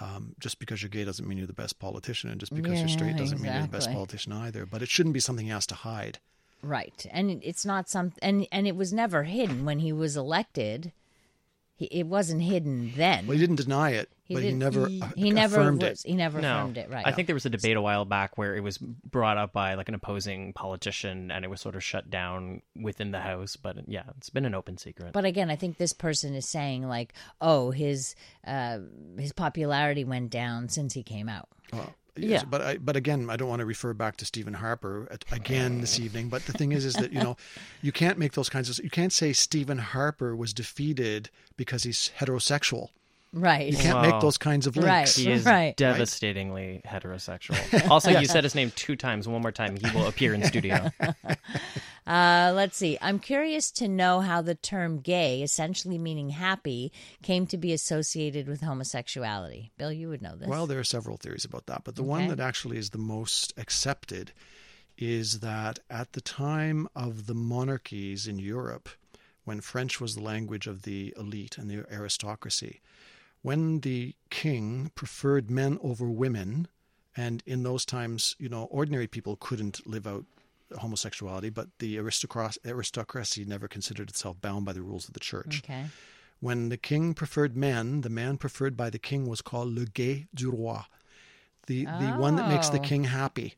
Um, 0.00 0.34
just 0.40 0.58
because 0.58 0.82
you're 0.82 0.90
gay 0.90 1.04
doesn't 1.04 1.26
mean 1.26 1.38
you're 1.38 1.46
the 1.46 1.52
best 1.52 1.78
politician, 1.78 2.30
and 2.30 2.38
just 2.38 2.54
because 2.54 2.80
you're 2.80 2.88
straight 2.88 3.16
doesn't 3.16 3.40
mean 3.40 3.52
you're 3.52 3.62
the 3.62 3.68
best 3.68 3.90
politician 3.90 4.32
either. 4.32 4.66
But 4.66 4.82
it 4.82 4.90
shouldn't 4.90 5.14
be 5.14 5.20
something 5.20 5.46
he 5.46 5.52
has 5.52 5.66
to 5.68 5.74
hide. 5.74 6.18
Right, 6.62 7.06
and 7.10 7.40
it's 7.42 7.64
not 7.64 7.88
something, 7.88 8.18
and 8.20 8.46
and 8.52 8.66
it 8.66 8.76
was 8.76 8.92
never 8.92 9.22
hidden 9.22 9.64
when 9.64 9.78
he 9.78 9.92
was 9.92 10.16
elected. 10.16 10.92
He, 11.78 11.84
it 11.86 12.06
wasn't 12.06 12.40
hidden 12.42 12.92
then. 12.96 13.26
Well, 13.26 13.34
he 13.36 13.40
didn't 13.40 13.56
deny 13.56 13.90
it, 13.90 14.08
but 14.30 14.38
he 14.42 14.48
didn't- 14.48 14.58
never 14.60 14.88
he, 14.88 15.02
uh, 15.02 15.08
he 15.14 15.30
never 15.30 15.60
affirmed 15.60 15.82
was, 15.82 16.04
it. 16.04 16.08
he 16.08 16.14
never 16.16 16.40
No, 16.40 16.54
affirmed 16.60 16.78
it. 16.78 16.88
Right. 16.88 17.06
I 17.06 17.12
think 17.12 17.26
there 17.26 17.34
was 17.34 17.44
a 17.44 17.50
debate 17.50 17.76
a 17.76 17.82
while 17.82 18.06
back 18.06 18.38
where 18.38 18.56
it 18.56 18.62
was 18.62 18.78
brought 18.78 19.36
up 19.36 19.52
by 19.52 19.74
like 19.74 19.90
an 19.90 19.94
opposing 19.94 20.54
politician, 20.54 21.30
and 21.30 21.44
it 21.44 21.48
was 21.48 21.60
sort 21.60 21.74
of 21.76 21.84
shut 21.84 22.08
down 22.08 22.62
within 22.80 23.10
the 23.10 23.20
House. 23.20 23.56
But 23.56 23.86
yeah, 23.88 24.04
it's 24.16 24.30
been 24.30 24.46
an 24.46 24.54
open 24.54 24.78
secret. 24.78 25.12
But 25.12 25.26
again, 25.26 25.50
I 25.50 25.56
think 25.56 25.76
this 25.76 25.92
person 25.92 26.34
is 26.34 26.48
saying 26.48 26.88
like, 26.88 27.12
oh, 27.42 27.72
his 27.72 28.14
uh, 28.46 28.78
his 29.18 29.32
popularity 29.32 30.04
went 30.04 30.30
down 30.30 30.70
since 30.70 30.94
he 30.94 31.02
came 31.02 31.28
out. 31.28 31.48
Well, 31.74 31.92
Yeah. 32.18 32.44
but 32.44 32.60
I, 32.62 32.76
but 32.78 32.96
again, 32.96 33.28
I 33.30 33.36
don't 33.36 33.48
want 33.48 33.60
to 33.60 33.66
refer 33.66 33.92
back 33.92 34.16
to 34.18 34.24
Stephen 34.24 34.54
Harper 34.54 35.08
at, 35.10 35.24
again 35.30 35.80
this 35.80 35.98
evening. 36.00 36.28
But 36.28 36.46
the 36.46 36.52
thing 36.52 36.72
is, 36.72 36.84
is 36.84 36.94
that 36.94 37.12
you 37.12 37.20
know, 37.20 37.36
you 37.82 37.92
can't 37.92 38.18
make 38.18 38.32
those 38.32 38.48
kinds 38.48 38.70
of 38.70 38.82
you 38.84 38.90
can't 38.90 39.12
say 39.12 39.32
Stephen 39.32 39.78
Harper 39.78 40.34
was 40.34 40.52
defeated 40.52 41.30
because 41.56 41.82
he's 41.82 42.10
heterosexual. 42.18 42.88
Right. 43.36 43.70
You 43.70 43.76
can't 43.76 43.96
Wow. 43.96 44.02
make 44.12 44.20
those 44.22 44.38
kinds 44.38 44.66
of 44.66 44.76
Right. 44.78 45.00
links. 45.00 45.16
He 45.16 45.30
is 45.30 45.44
Right. 45.44 45.76
devastatingly 45.76 46.80
heterosexual. 46.86 47.56
Also, 47.90 48.10
you 48.10 48.26
said 48.26 48.44
his 48.44 48.54
name 48.54 48.72
two 48.74 48.96
times. 48.96 49.28
One 49.28 49.42
more 49.42 49.52
time, 49.52 49.76
he 49.76 49.90
will 49.90 50.06
appear 50.06 50.32
in 50.34 50.42
studio. 50.44 50.90
Uh, 52.06 52.52
let's 52.54 52.76
see. 52.76 52.96
I'm 53.02 53.18
curious 53.18 53.72
to 53.72 53.88
know 53.88 54.20
how 54.20 54.40
the 54.40 54.54
term 54.54 55.00
gay, 55.00 55.42
essentially 55.42 55.98
meaning 55.98 56.30
happy, 56.30 56.92
came 57.22 57.48
to 57.48 57.56
be 57.56 57.72
associated 57.72 58.46
with 58.46 58.60
homosexuality. 58.60 59.72
Bill, 59.76 59.92
you 59.92 60.08
would 60.08 60.22
know 60.22 60.36
this. 60.36 60.46
Well, 60.46 60.68
there 60.68 60.78
are 60.78 60.84
several 60.84 61.16
theories 61.16 61.44
about 61.44 61.66
that, 61.66 61.82
but 61.82 61.96
the 61.96 62.04
one 62.04 62.22
Okay. 62.22 62.28
that 62.30 62.40
actually 62.40 62.78
is 62.78 62.90
the 62.90 62.98
most 62.98 63.52
accepted 63.56 64.32
is 64.96 65.40
that 65.40 65.80
at 65.90 66.12
the 66.12 66.20
time 66.20 66.86
of 66.94 67.26
the 67.26 67.34
monarchies 67.34 68.28
in 68.28 68.38
Europe, 68.38 68.88
when 69.44 69.60
French 69.60 70.00
was 70.00 70.14
the 70.14 70.22
language 70.22 70.68
of 70.68 70.82
the 70.82 71.12
elite 71.16 71.58
and 71.58 71.68
the 71.68 71.84
aristocracy, 71.92 72.80
when 73.46 73.80
the 73.80 74.12
king 74.28 74.90
preferred 74.96 75.48
men 75.50 75.78
over 75.80 76.10
women, 76.10 76.66
and 77.16 77.42
in 77.46 77.62
those 77.62 77.84
times, 77.86 78.34
you 78.40 78.48
know, 78.48 78.64
ordinary 78.72 79.06
people 79.06 79.36
couldn't 79.36 79.86
live 79.86 80.04
out 80.04 80.24
homosexuality, 80.78 81.48
but 81.48 81.68
the 81.78 81.96
aristocracy, 81.96 82.58
aristocracy 82.64 83.44
never 83.44 83.68
considered 83.68 84.08
itself 84.10 84.40
bound 84.40 84.64
by 84.64 84.72
the 84.72 84.82
rules 84.82 85.06
of 85.06 85.14
the 85.14 85.20
church. 85.20 85.62
okay. 85.64 85.84
When 86.40 86.70
the 86.70 86.76
king 86.76 87.14
preferred 87.14 87.56
men, 87.56 88.00
the 88.00 88.10
man 88.10 88.36
preferred 88.36 88.76
by 88.76 88.90
the 88.90 88.98
king 88.98 89.26
was 89.28 89.40
called 89.42 89.72
le 89.72 89.84
gai 89.86 90.26
du 90.34 90.50
roi, 90.50 90.80
the, 91.68 91.84
the 92.00 92.10
one 92.18 92.34
that 92.36 92.48
makes 92.48 92.68
the 92.68 92.78
Oh. 92.80 92.82
king 92.82 93.04
happy. 93.04 93.54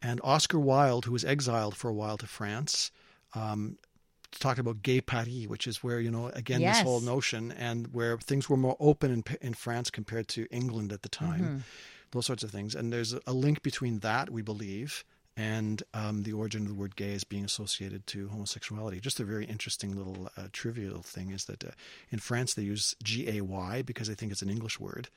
And 0.00 0.20
Oscar 0.24 0.58
Wilde, 0.58 1.04
who 1.04 1.12
was 1.12 1.24
exiled 1.24 1.76
for 1.76 1.88
a 1.90 1.94
while 1.94 2.16
to 2.16 2.26
France, 2.26 2.90
um, 3.34 3.76
talked 4.38 4.58
about 4.58 4.82
gay 4.82 5.00
Paris, 5.00 5.46
which 5.46 5.66
is 5.66 5.82
where, 5.84 6.00
you 6.00 6.10
know, 6.10 6.28
again, 6.28 6.60
Yes. 6.60 6.78
this 6.78 6.82
whole 6.84 7.00
notion 7.00 7.52
and 7.52 7.88
where 7.94 8.18
things 8.18 8.48
were 8.48 8.56
more 8.56 8.76
open 8.80 9.10
in, 9.12 9.24
in 9.40 9.54
France 9.54 9.90
compared 9.90 10.28
to 10.28 10.46
England 10.50 10.92
at 10.92 11.02
the 11.02 11.08
time, 11.08 11.40
Mm-hmm. 11.40 11.58
those 12.12 12.26
sorts 12.26 12.42
of 12.42 12.50
things. 12.50 12.74
And 12.74 12.92
there's 12.92 13.14
a 13.26 13.32
link 13.32 13.62
between 13.62 14.00
that, 14.00 14.30
we 14.30 14.42
believe, 14.42 15.04
and 15.36 15.82
um, 15.94 16.24
the 16.24 16.32
origin 16.34 16.62
of 16.62 16.68
the 16.68 16.74
word 16.74 16.94
gay 16.96 17.14
as 17.14 17.24
being 17.24 17.44
associated 17.44 18.06
to 18.08 18.28
homosexuality. 18.28 19.00
Just 19.00 19.18
a 19.20 19.24
very 19.24 19.46
interesting 19.46 19.96
little 19.96 20.28
uh, 20.36 20.48
trivial 20.52 21.00
thing 21.02 21.30
is 21.30 21.46
that 21.46 21.64
uh, 21.64 21.70
in 22.10 22.18
France 22.18 22.52
they 22.54 22.62
use 22.62 22.94
G 23.02 23.28
A 23.38 23.40
Y 23.40 23.80
because 23.82 24.08
they 24.08 24.14
think 24.14 24.30
it's 24.32 24.42
an 24.42 24.50
English 24.50 24.78
word. 24.78 25.08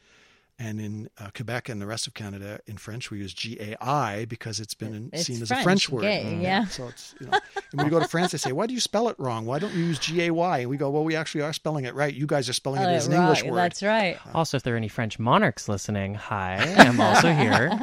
And 0.58 0.80
in 0.80 1.10
uh, 1.20 1.32
Quebec 1.36 1.68
and 1.68 1.82
the 1.82 1.86
rest 1.86 2.08
of 2.08 2.14
Canada, 2.14 2.62
in 2.66 2.78
French, 2.78 3.12
we 3.12 3.18
use 3.18 3.34
G 3.34 3.58
A 3.60 3.76
I 3.84 4.24
because 4.24 4.62
it's 4.62 4.74
been 4.74 4.96
in, 4.96 5.10
It's 5.12 5.26
seen 5.26 5.42
as 5.42 5.52
a 5.52 5.62
French 5.62 5.90
word. 5.90 6.04
gay, 6.04 6.40
yeah. 6.42 6.64
So 6.68 6.88
it's, 6.88 7.14
you 7.20 7.28
know, 7.28 7.34
and 7.72 7.74
when 7.74 7.86
you 7.88 7.92
go 7.92 8.00
to 8.00 8.08
France, 8.08 8.32
they 8.32 8.38
say, 8.38 8.54
"Why 8.54 8.66
do 8.66 8.74
you 8.74 8.80
spell 8.80 9.10
it 9.10 9.18
wrong? 9.20 9.46
Why 9.46 9.60
don't 9.60 9.74
you 9.74 9.84
use 9.84 10.00
G 10.00 10.24
A 10.24 10.30
Y?" 10.32 10.60
And 10.60 10.70
we 10.70 10.78
go, 10.78 10.90
"Well, 10.90 11.04
we 11.04 11.14
actually 11.18 11.42
are 11.42 11.52
spelling 11.52 11.84
it 11.84 11.94
right. 11.94 12.14
You 12.14 12.26
guys 12.26 12.48
are 12.48 12.54
spelling 12.54 12.82
it 12.82 12.86
Uh, 12.86 12.92
as 12.92 13.08
an 13.08 13.14
English 13.14 13.42
right, 13.42 13.52
word." 13.52 13.58
That's 13.58 13.84
right. 13.84 14.18
Also, 14.34 14.56
if 14.56 14.64
there 14.64 14.74
are 14.76 14.78
any 14.78 14.88
French 14.88 15.20
monarchs 15.20 15.68
listening, 15.68 16.14
hi, 16.16 16.56
I'm 16.78 17.02
also 17.02 17.34
here. 17.34 17.70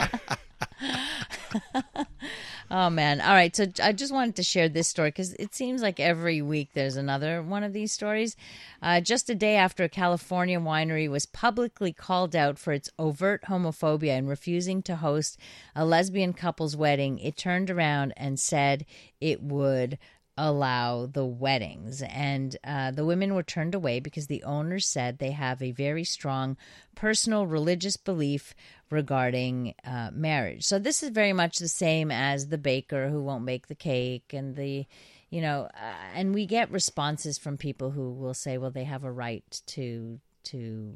Oh 2.75 2.89
man! 2.89 3.21
All 3.21 3.35
right, 3.35 3.55
so 3.55 3.67
I 3.83 3.93
just 3.93 4.15
wanted 4.15 4.35
to 4.37 4.43
share 4.43 4.67
this 4.67 4.89
story 4.89 5.11
because 5.11 5.35
it 5.35 5.55
seems 5.55 5.83
like 5.83 6.01
every 6.01 6.41
week 6.41 6.71
there's 6.73 6.97
another 6.97 7.43
one 7.43 7.65
of 7.65 7.75
these 7.75 7.93
stories. 7.93 8.35
Uh, 8.81 9.03
just 9.03 9.29
a 9.29 9.35
day 9.35 9.57
after 9.57 9.85
a 9.85 9.91
California 9.91 10.59
winery 10.59 11.07
was 11.07 11.27
publicly 11.27 11.93
called 11.93 12.35
out 12.35 12.59
for 12.59 12.73
its 12.73 12.89
overt 12.99 13.43
homophobia 13.43 14.17
and 14.17 14.27
refusing 14.27 14.81
to 14.85 14.97
host 14.97 15.37
a 15.77 15.85
lesbian 15.85 16.33
couple's 16.33 16.75
wedding, 16.75 17.19
it 17.19 17.37
turned 17.37 17.69
around 17.71 18.15
and 18.17 18.41
said 18.41 18.87
it 19.21 19.43
would 19.43 19.99
allow 20.37 21.07
the 21.07 21.25
weddings. 21.25 22.03
And 22.03 22.57
uh, 22.65 22.91
the 22.91 23.05
women 23.05 23.35
were 23.35 23.43
turned 23.43 23.75
away 23.75 24.01
because 24.01 24.27
the 24.27 24.43
owners 24.45 24.87
said 24.87 25.19
they 25.19 25.33
have 25.33 25.63
a 25.63 25.73
very 25.73 26.05
strong 26.05 26.57
personal 26.95 27.47
religious 27.47 27.97
belief 27.97 28.55
regarding 28.91 29.75
uh, 29.85 30.11
marriage. 30.13 30.65
So 30.65 30.79
this 30.79 31.03
is 31.03 31.11
very 31.11 31.33
much 31.33 31.59
the 31.59 31.69
same 31.69 32.11
as 32.11 32.49
the 32.49 32.59
baker 32.59 33.09
who 33.09 33.23
won't 33.23 33.45
make 33.45 33.67
the 33.69 33.75
cake 33.75 34.33
and 34.33 34.57
the. 34.57 34.87
You 35.31 35.41
know, 35.41 35.71
uh, 35.75 35.95
and 36.15 36.35
we 36.35 36.45
get 36.45 36.71
responses 36.71 37.39
from 37.39 37.57
people 37.57 37.93
who 37.93 38.13
will 38.13 38.35
say, 38.35 38.59
"Well, 38.59 38.71
they 38.71 38.85
have 38.85 39.03
a 39.03 39.11
right 39.11 39.63
to 39.69 40.21
to, 40.45 40.93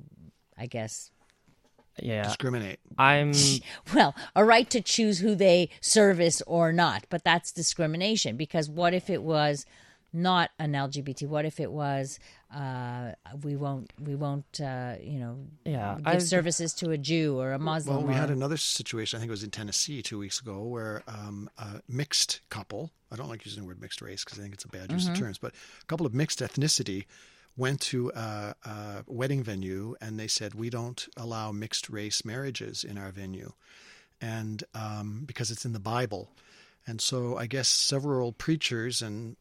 I 0.59 0.67
guess, 0.67 1.11
Yeah, 2.03 2.25
Discriminate. 2.25 2.79
I'm. 2.99 3.33
well, 3.95 4.15
a 4.35 4.45
right 4.45 4.69
to 4.71 4.81
choose 4.81 5.19
who 5.21 5.35
they 5.35 5.71
service 5.81 6.43
or 6.47 6.73
not, 6.73 7.07
but 7.11 7.25
that's 7.25 7.53
discrimination 7.53 8.37
because 8.37 8.69
what 8.69 8.93
if 8.95 9.09
it 9.11 9.23
was 9.23 9.65
not 10.13 10.51
an 10.59 10.73
LGBT? 10.73 11.27
What 11.29 11.45
if 11.45 11.59
it 11.61 11.71
was 11.73 12.19
uh, 12.55 13.13
we 13.43 13.57
won't 13.57 13.93
we 14.01 14.15
won't 14.15 14.61
uh, 14.61 14.95
you 15.01 15.19
know 15.19 15.39
Yeah, 15.65 15.97
give 15.99 16.07
I've- 16.07 16.21
services 16.21 16.73
to 16.75 16.91
a 16.91 16.99
Jew 16.99 17.39
or 17.39 17.53
a 17.53 17.59
Muslim? 17.59 17.97
Well, 17.97 18.07
we 18.07 18.15
or- 18.15 18.17
had 18.19 18.31
another 18.31 18.57
situation. 18.57 19.17
I 19.17 19.21
think 19.21 19.29
it 19.29 19.33
was 19.33 19.43
in 19.45 19.51
Tennessee 19.51 20.03
two 20.03 20.19
weeks 20.19 20.41
ago, 20.41 20.63
where 20.63 21.03
um, 21.09 21.51
a 21.59 21.81
mixed 21.89 22.41
couple. 22.51 22.91
I 23.11 23.17
don't 23.17 23.29
like 23.29 23.45
using 23.45 23.63
the 23.63 23.67
word 23.69 23.81
mixed 23.81 24.03
race 24.03 24.25
because 24.25 24.39
I 24.39 24.43
think 24.43 24.55
it's 24.55 24.65
a 24.65 24.69
bad 24.69 24.91
use 24.93 25.05
Mm-hmm. 25.05 25.13
of 25.13 25.19
terms, 25.19 25.39
but 25.39 25.53
a 25.83 25.87
couple 25.87 26.07
of 26.07 26.13
mixed 26.15 26.41
ethnicity 26.41 27.05
went 27.57 27.81
to 27.81 28.11
a, 28.15 28.55
a 28.65 29.05
wedding 29.07 29.43
venue 29.43 29.97
and 30.01 30.19
they 30.19 30.29
said 30.29 30.55
we 30.55 30.71
don't 30.71 31.09
allow 31.17 31.53
mixed 31.53 31.89
race 31.89 32.25
marriages 32.25 32.85
in 32.85 32.99
our 32.99 33.11
venue, 33.11 33.53
and 34.21 34.65
um, 34.75 35.25
because 35.27 35.51
it's 35.51 35.65
in 35.65 35.73
the 35.73 35.81
Bible. 35.81 36.31
And 36.89 37.01
so 37.01 37.37
I 37.37 37.47
guess 37.47 37.67
several 37.67 38.31
preachers 38.31 39.03
and 39.03 39.37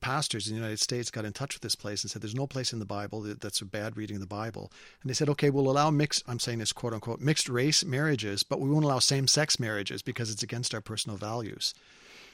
pastors 0.00 0.46
in 0.46 0.54
the 0.54 0.60
United 0.60 0.78
States 0.78 1.10
got 1.10 1.24
in 1.24 1.32
touch 1.32 1.54
with 1.54 1.62
this 1.62 1.74
place 1.74 2.04
and 2.04 2.10
said, 2.10 2.22
"There's 2.22 2.36
no 2.36 2.46
place 2.46 2.72
in 2.72 2.78
the 2.78 2.84
Bible 2.84 3.22
that, 3.22 3.40
that's 3.40 3.60
a 3.60 3.64
bad 3.64 3.96
reading 3.96 4.16
of 4.16 4.20
the 4.20 4.26
Bible." 4.28 4.70
And 5.02 5.10
they 5.10 5.14
said, 5.14 5.28
"Okay, 5.30 5.50
we'll 5.50 5.70
allow 5.70 5.90
mixed. 5.90 6.22
I'm 6.28 6.38
saying 6.38 6.60
this 6.60 6.72
quote 6.72 6.92
unquote 6.92 7.20
mixed 7.20 7.48
race 7.48 7.84
marriages, 7.84 8.44
but 8.44 8.60
we 8.60 8.70
won't 8.70 8.84
allow 8.84 9.00
same 9.00 9.26
sex 9.26 9.58
marriages 9.58 10.02
because 10.02 10.30
it's 10.30 10.44
against 10.44 10.72
our 10.72 10.80
personal 10.80 11.16
values." 11.16 11.74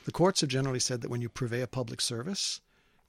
The 0.04 0.12
courts 0.12 0.42
have 0.42 0.50
generally 0.50 0.80
said 0.80 1.00
that 1.00 1.10
when 1.10 1.22
you 1.22 1.28
purvey 1.30 1.62
a 1.62 1.66
public 1.66 2.00
service, 2.00 2.60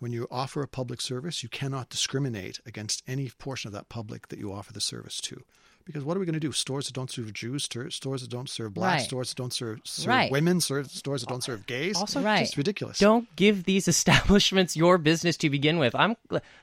when 0.01 0.11
you 0.11 0.27
offer 0.31 0.61
a 0.63 0.67
public 0.67 0.99
service, 0.99 1.43
you 1.43 1.49
cannot 1.49 1.89
discriminate 1.89 2.59
against 2.65 3.03
any 3.07 3.29
portion 3.29 3.67
of 3.67 3.73
that 3.73 3.87
public 3.87 4.27
that 4.29 4.39
you 4.39 4.51
offer 4.51 4.73
the 4.73 4.81
service 4.81 5.21
to. 5.21 5.43
Because 5.85 6.03
what 6.03 6.15
are 6.15 6.19
we 6.19 6.25
going 6.27 6.33
to 6.33 6.39
do? 6.39 6.51
Stores 6.51 6.85
that 6.87 6.93
don't 6.93 7.09
serve 7.09 7.33
Jews, 7.33 7.63
stores 7.63 8.21
that 8.21 8.29
don't 8.29 8.49
serve 8.49 8.73
blacks, 8.73 9.01
Right. 9.01 9.07
stores 9.07 9.29
that 9.29 9.37
don't 9.37 9.53
serve, 9.53 9.79
serve 9.83 10.07
Right. 10.07 10.31
women, 10.31 10.59
stores 10.61 10.91
that 11.03 11.25
don't 11.27 11.43
serve 11.43 11.65
gays. 11.65 11.97
Also, 11.97 12.21
Right. 12.21 12.41
It's 12.43 12.57
ridiculous. 12.57 12.97
Don't 12.99 13.27
give 13.35 13.63
these 13.63 13.87
establishments 13.95 14.75
your 14.75 14.97
business 14.97 15.37
to 15.37 15.49
begin 15.49 15.77
with. 15.79 15.93
I'm 15.95 16.15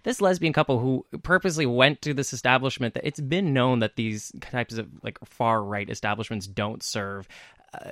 this 0.03 0.21
lesbian 0.21 0.53
couple 0.53 0.79
who 0.81 1.05
purposely 1.23 1.67
went 1.67 2.03
to 2.03 2.15
this 2.15 2.33
establishment. 2.33 2.95
That 2.95 3.07
it's 3.07 3.21
been 3.21 3.53
known 3.53 3.81
that 3.81 3.97
these 3.97 4.33
types 4.41 4.79
of 4.79 4.89
like 5.03 5.19
far 5.25 5.63
right 5.65 5.89
establishments 5.89 6.47
don't 6.47 6.83
serve 6.83 7.29
uh, 7.75 7.91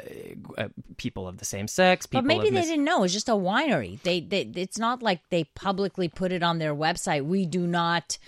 uh, 0.59 0.69
people 0.97 1.29
of 1.29 1.39
the 1.39 1.45
same 1.45 1.69
sex. 1.69 2.07
People 2.07 2.23
But 2.23 2.27
maybe 2.27 2.49
of 2.49 2.55
they 2.55 2.61
mis- 2.61 2.69
didn't 2.69 2.85
know. 2.85 3.05
It's 3.05 3.13
just 3.13 3.29
a 3.29 3.33
winery. 3.33 4.01
They, 4.03 4.21
they, 4.21 4.43
it's 4.55 4.79
not 4.79 5.03
like 5.03 5.21
they 5.31 5.45
publicly 5.45 6.09
put 6.09 6.33
it 6.33 6.43
on 6.43 6.59
their 6.59 6.75
website. 6.75 7.25
We 7.27 7.45
do 7.47 7.67
not 7.67 8.19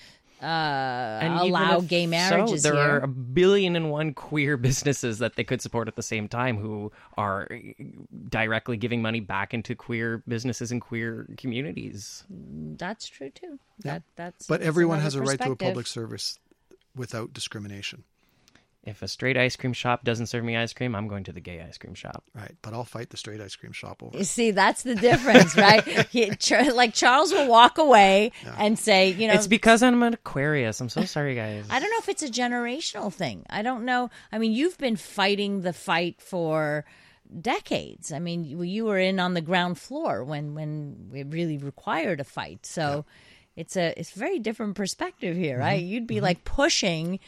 uh, 0.42 0.44
And 0.44 1.34
allow 1.34 1.78
if 1.78 1.88
gay 1.88 2.04
so, 2.04 2.10
marriages 2.10 2.62
there 2.62 2.74
here. 2.74 2.82
are 2.82 2.98
a 2.98 3.08
billion 3.08 3.74
and 3.76 3.90
one 3.90 4.14
queer 4.14 4.56
businesses 4.68 5.18
that 5.18 5.34
they 5.36 5.42
could 5.44 5.60
support 5.60 5.88
at 5.88 5.96
the 5.96 6.02
same 6.02 6.28
time 6.28 6.58
who 6.58 6.92
are 7.16 7.48
directly 8.28 8.76
giving 8.76 9.02
money 9.02 9.20
back 9.20 9.52
into 9.52 9.74
queer 9.74 10.22
businesses 10.28 10.70
and 10.70 10.80
queer 10.80 11.26
communities. 11.36 12.24
That's 12.30 13.08
true 13.08 13.30
too. 13.30 13.58
That 13.80 14.02
that's. 14.16 14.46
But 14.46 14.60
that's 14.60 14.68
everyone 14.68 15.00
has 15.00 15.14
a 15.14 15.22
right 15.22 15.40
to 15.40 15.52
a 15.52 15.56
public 15.56 15.86
service 15.86 16.38
without 16.94 17.32
discrimination. 17.32 18.04
If 18.84 19.02
a 19.02 19.08
straight 19.08 19.36
ice 19.36 19.56
cream 19.56 19.72
shop 19.72 20.04
doesn't 20.04 20.26
serve 20.26 20.44
me 20.44 20.56
ice 20.56 20.72
cream, 20.72 20.94
I'm 20.94 21.08
going 21.08 21.24
to 21.24 21.32
the 21.32 21.40
gay 21.40 21.60
ice 21.60 21.76
cream 21.76 21.94
shop. 21.94 22.24
Right. 22.32 22.54
But 22.62 22.74
I'll 22.74 22.84
fight 22.84 23.10
the 23.10 23.16
straight 23.16 23.40
ice 23.40 23.56
cream 23.56 23.72
shop 23.72 24.02
over. 24.02 24.16
You. 24.16 24.24
See, 24.24 24.52
that's 24.52 24.82
the 24.82 24.94
difference, 24.94 25.56
right? 25.56 25.86
He, 26.10 26.32
like 26.72 26.94
Charles 26.94 27.32
will 27.32 27.48
walk 27.48 27.76
away 27.78 28.32
and 28.56 28.78
say, 28.78 29.10
you 29.10 29.28
know, 29.28 29.34
It's 29.34 29.46
because 29.46 29.82
I'm 29.82 30.02
an 30.02 30.14
Aquarius. 30.14 30.80
I'm 30.80 30.88
so 30.88 31.04
sorry, 31.04 31.34
guys. 31.34 31.66
I 31.68 31.80
don't 31.80 31.90
know 31.90 31.98
if 31.98 32.08
it's 32.08 32.22
a 32.22 32.28
generational 32.28 33.12
thing. 33.12 33.44
I 33.50 33.62
don't 33.62 33.84
know. 33.84 34.10
I 34.32 34.38
mean, 34.38 34.52
you've 34.52 34.78
been 34.78 34.96
fighting 34.96 35.62
the 35.62 35.72
fight 35.72 36.20
for 36.20 36.84
decades. 37.40 38.12
I 38.12 38.20
mean, 38.20 38.44
you, 38.44 38.62
you 38.62 38.84
were 38.84 38.98
in 38.98 39.20
on 39.20 39.34
the 39.34 39.40
ground 39.40 39.78
floor 39.78 40.24
when 40.24 40.54
when 40.54 41.10
it 41.14 41.26
really 41.28 41.58
required 41.58 42.20
a 42.20 42.24
fight. 42.24 42.64
So 42.64 43.04
it's 43.56 43.76
a 43.76 43.98
it's 43.98 44.14
a 44.14 44.18
very 44.18 44.38
different 44.38 44.76
perspective 44.76 45.36
here, 45.36 45.54
mm-hmm. 45.54 45.64
right? 45.64 45.82
You'd 45.82 46.06
be 46.06 46.16
mm-hmm. 46.16 46.24
like 46.24 46.44
pushing 46.44 47.18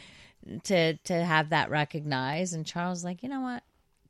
to 0.63 0.97
to 0.97 1.13
have 1.13 1.49
that 1.49 1.69
recognized, 1.69 2.53
and 2.53 2.65
Charles 2.65 3.03
like, 3.03 3.23
you 3.23 3.29
know 3.29 3.41
what? 3.41 3.63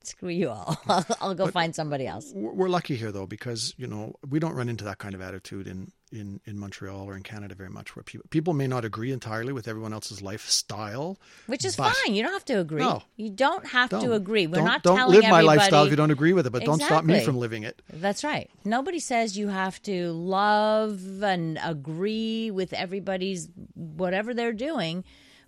Screw 0.04 0.30
you 0.30 0.50
all. 0.50 0.80
I'll, 0.88 1.06
I'll 1.22 1.36
go 1.36 1.48
find 1.48 1.76
somebody 1.76 2.08
else. 2.08 2.32
We're 2.34 2.70
lucky 2.70 2.96
here 2.96 3.12
though 3.12 3.28
because 3.28 3.76
you 3.78 3.86
know 3.86 4.16
we 4.28 4.40
don't 4.40 4.56
run 4.56 4.68
into 4.68 4.84
that 4.86 4.98
kind 4.98 5.14
of 5.14 5.22
attitude 5.22 5.68
in 5.68 5.92
in 6.12 6.42
in 6.46 6.58
Montreal 6.58 7.08
or 7.08 7.16
in 7.16 7.22
Canada 7.22 7.54
very 7.54 7.70
much 7.70 7.96
where 7.96 8.02
people 8.02 8.26
people 8.32 8.54
may 8.54 8.66
not 8.66 8.84
agree 8.84 9.12
entirely 9.12 9.54
with 9.54 9.68
everyone 9.68 9.94
else's 9.94 10.20
lifestyle 10.20 11.20
Which 11.46 11.64
is 11.64 11.76
fine. 11.76 11.94
You 12.10 12.24
don't 12.24 12.34
have 12.34 12.46
to 12.46 12.60
agree. 12.60 12.82
No. 12.82 13.04
You 13.16 13.30
don't 13.30 13.66
have 13.68 13.90
to 13.92 14.00
Don't- 14.00 14.12
agree. 14.14 14.48
We're 14.48 14.56
don't, 14.56 14.66
not 14.66 14.82
don't 14.82 14.98
telling 14.98 15.22
live 15.22 15.30
my 15.30 15.42
lifestyle 15.42 15.84
if 15.86 15.92
you 15.92 15.96
don't 15.96 16.10
agree 16.10 16.34
with 16.34 16.48
it 16.48 16.50
but 16.50 16.66
don't 16.66 16.82
stop 16.82 17.06
me 17.06 17.24
from 17.24 17.38
living 17.38 17.62
it 17.62 17.80
That's 17.94 18.24
right. 18.24 18.50
Nobody 18.66 19.00
says 19.00 19.38
you 19.38 19.50
have 19.50 19.80
to 19.84 20.12
love 20.14 21.22
and 21.22 21.60
agree 21.64 22.50
with 22.50 22.74
everybody's 22.74 23.50
whatever 23.76 24.34
they're 24.34 24.52
doing, 24.52 25.04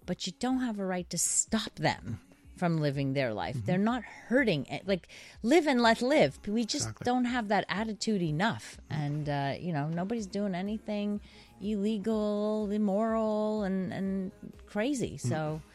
but 0.05 0.27
you 0.27 0.33
don't 0.39 0.59
have 0.61 0.79
a 0.79 0.85
right 0.85 1.09
to 1.09 1.17
stop 1.17 1.75
them 1.75 2.19
from 2.55 2.77
living 2.77 3.13
their 3.13 3.33
life. 3.33 3.55
Mm-hmm. 3.57 3.65
They're 3.65 3.77
not 3.77 4.03
hurting. 4.03 4.65
it. 4.67 4.87
Like 4.87 5.07
live 5.41 5.67
and 5.67 5.81
let 5.81 6.01
live. 6.01 6.39
We 6.47 6.65
just 6.65 6.85
Exactly. 6.85 7.05
don't 7.05 7.25
have 7.25 7.47
that 7.47 7.65
attitude 7.67 8.21
enough. 8.21 8.77
Mm-hmm. 8.91 9.01
And 9.01 9.29
uh, 9.29 9.53
you 9.59 9.73
know, 9.73 9.87
nobody's 9.87 10.27
doing 10.27 10.55
anything 10.55 11.19
illegal, 11.61 12.69
immoral, 12.71 13.63
and 13.63 13.91
and 13.93 14.31
crazy. 14.67 15.17
So. 15.17 15.35
Mm-hmm. 15.35 15.69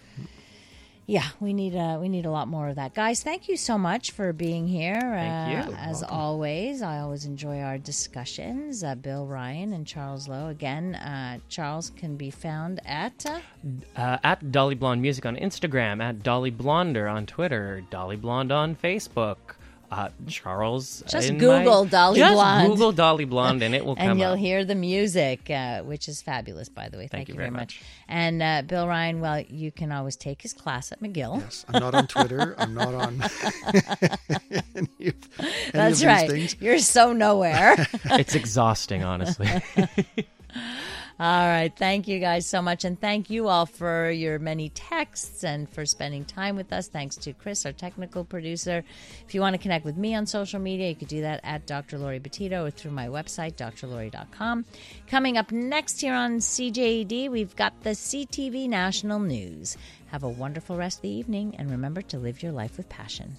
Yeah, 1.11 1.27
we 1.41 1.55
need 1.55 1.75
a 1.75 1.99
we 1.99 2.11
need 2.11 2.27
a 2.27 2.31
lot 2.31 2.49
more 2.49 2.69
of 2.69 2.77
that, 2.77 2.93
guys. 2.93 3.23
Thank 3.23 3.49
you 3.49 3.57
so 3.57 3.79
much 3.79 4.11
for 4.11 4.35
being 4.35 4.69
here. 4.69 5.01
Thank 5.01 5.67
uh, 5.67 5.71
you. 5.71 5.77
As 5.79 6.03
always, 6.03 6.83
I 6.83 6.99
always 6.99 7.25
enjoy 7.25 7.61
our 7.61 7.79
discussions. 7.79 8.85
Uh, 8.85 8.95
Bill 8.95 9.25
Ryan 9.25 9.73
and 9.73 9.87
Charles 9.87 10.29
Lowe. 10.29 10.49
Again, 10.49 10.97
uh, 10.97 11.39
Charles 11.49 11.93
can 11.97 12.17
be 12.17 12.31
found 12.31 12.83
at. 12.85 13.25
Uh, 13.25 13.41
Uh, 13.97 14.19
at 14.23 14.53
Dolly 14.53 14.75
Blonde 14.75 15.01
Music 15.01 15.25
on 15.25 15.37
Instagram, 15.37 16.03
at 16.03 16.23
Dolly 16.23 16.51
Blonder 16.51 17.09
on 17.09 17.25
Twitter, 17.25 17.83
Dolly 17.89 18.17
Blonde 18.17 18.53
on 18.53 18.77
Facebook. 18.77 19.57
Uh, 19.91 20.11
Charles. 20.27 21.03
Just 21.09 21.31
in 21.31 21.39
Google 21.39 21.85
my- 21.85 21.91
Dolly 21.91 22.19
just 22.19 22.35
Blonde. 22.35 22.69
Google 22.69 22.93
Dolly 22.93 23.25
Blonde, 23.25 23.63
and 23.63 23.75
it 23.75 23.85
will 23.85 23.95
and 23.99 24.11
come 24.11 24.19
you'll 24.19 24.33
up. 24.33 24.39
hear 24.39 24.65
the 24.65 24.75
music, 24.75 25.49
uh, 25.51 25.81
which 25.83 26.09
is 26.09 26.21
fabulous, 26.21 26.69
by 26.69 26.91
the 26.91 26.99
way. 26.99 27.07
Thank, 27.07 27.29
you 27.29 27.35
very 27.35 27.45
very 27.47 27.51
much. 27.53 27.81
much. 27.81 27.83
And 28.07 28.43
uh, 28.43 28.63
Bill 28.67 28.87
Ryan, 28.87 29.21
well, 29.21 29.41
you 29.41 29.73
can 29.73 29.91
always 29.91 30.17
take 30.17 30.43
his 30.43 30.53
class 30.53 30.93
at 30.93 31.01
McGill. 31.01 31.41
Yes, 31.41 31.65
I'm 31.69 31.81
not 31.81 31.95
on 31.95 32.07
Twitter. 32.07 32.55
I'm 32.59 32.75
not 32.75 32.93
on 32.95 33.23
any 34.75 34.89
of, 35.09 35.15
any 35.39 35.51
That's 35.73 35.75
of 35.75 35.99
these 35.99 36.05
right. 36.05 36.31
things. 36.31 36.57
You're 36.61 36.79
so 36.81 37.13
nowhere. 37.15 37.75
it's 38.05 38.35
exhausting, 38.35 39.03
honestly. 39.05 39.49
All 41.21 41.49
right. 41.49 41.73
Thank 41.75 42.07
you 42.07 42.21
guys 42.21 42.47
so 42.47 42.63
much. 42.63 42.85
And 42.85 43.01
thank 43.01 43.29
you 43.29 43.49
all 43.49 43.67
for 43.67 44.09
your 44.09 44.39
many 44.39 44.69
texts 44.69 45.43
and 45.43 45.69
for 45.69 45.85
spending 45.85 46.25
time 46.25 46.55
with 46.55 46.73
us. 46.73 46.87
Thanks 46.87 47.17
to 47.17 47.33
Chris, 47.33 47.67
our 47.67 47.73
technical 47.73 48.25
producer. 48.25 48.85
If 49.27 49.35
you 49.35 49.41
want 49.41 49.55
to 49.55 49.59
connect 49.59 49.85
with 49.85 49.97
me 49.97 50.15
on 50.15 50.27
social 50.27 50.61
media, 50.61 50.91
you 50.91 50.95
could 50.95 51.09
do 51.09 51.23
that 51.23 51.41
at 51.43 51.67
Dr. 51.67 51.99
Laurie 51.99 52.21
Betito 52.21 52.69
or 52.69 52.71
through 52.71 52.93
my 52.93 53.09
website, 53.09 53.57
drlori.com. 53.57 54.65
Coming 55.09 55.37
up 55.37 55.51
next 55.51 56.01
here 56.01 56.15
on 56.15 56.39
CJAD, 56.39 57.31
we've 57.31 57.57
got 57.57 57.83
the 57.83 57.91
CTV 57.91 58.69
National 58.69 59.19
News. 59.19 59.77
Have 60.13 60.23
a 60.23 60.29
wonderful 60.29 60.77
rest 60.77 60.99
of 60.99 61.03
the 61.03 61.09
evening 61.09 61.57
and 61.59 61.69
remember 61.69 62.01
to 62.03 62.19
live 62.19 62.45
your 62.45 62.53
life 62.53 62.77
with 62.77 62.89
passion. 62.89 63.37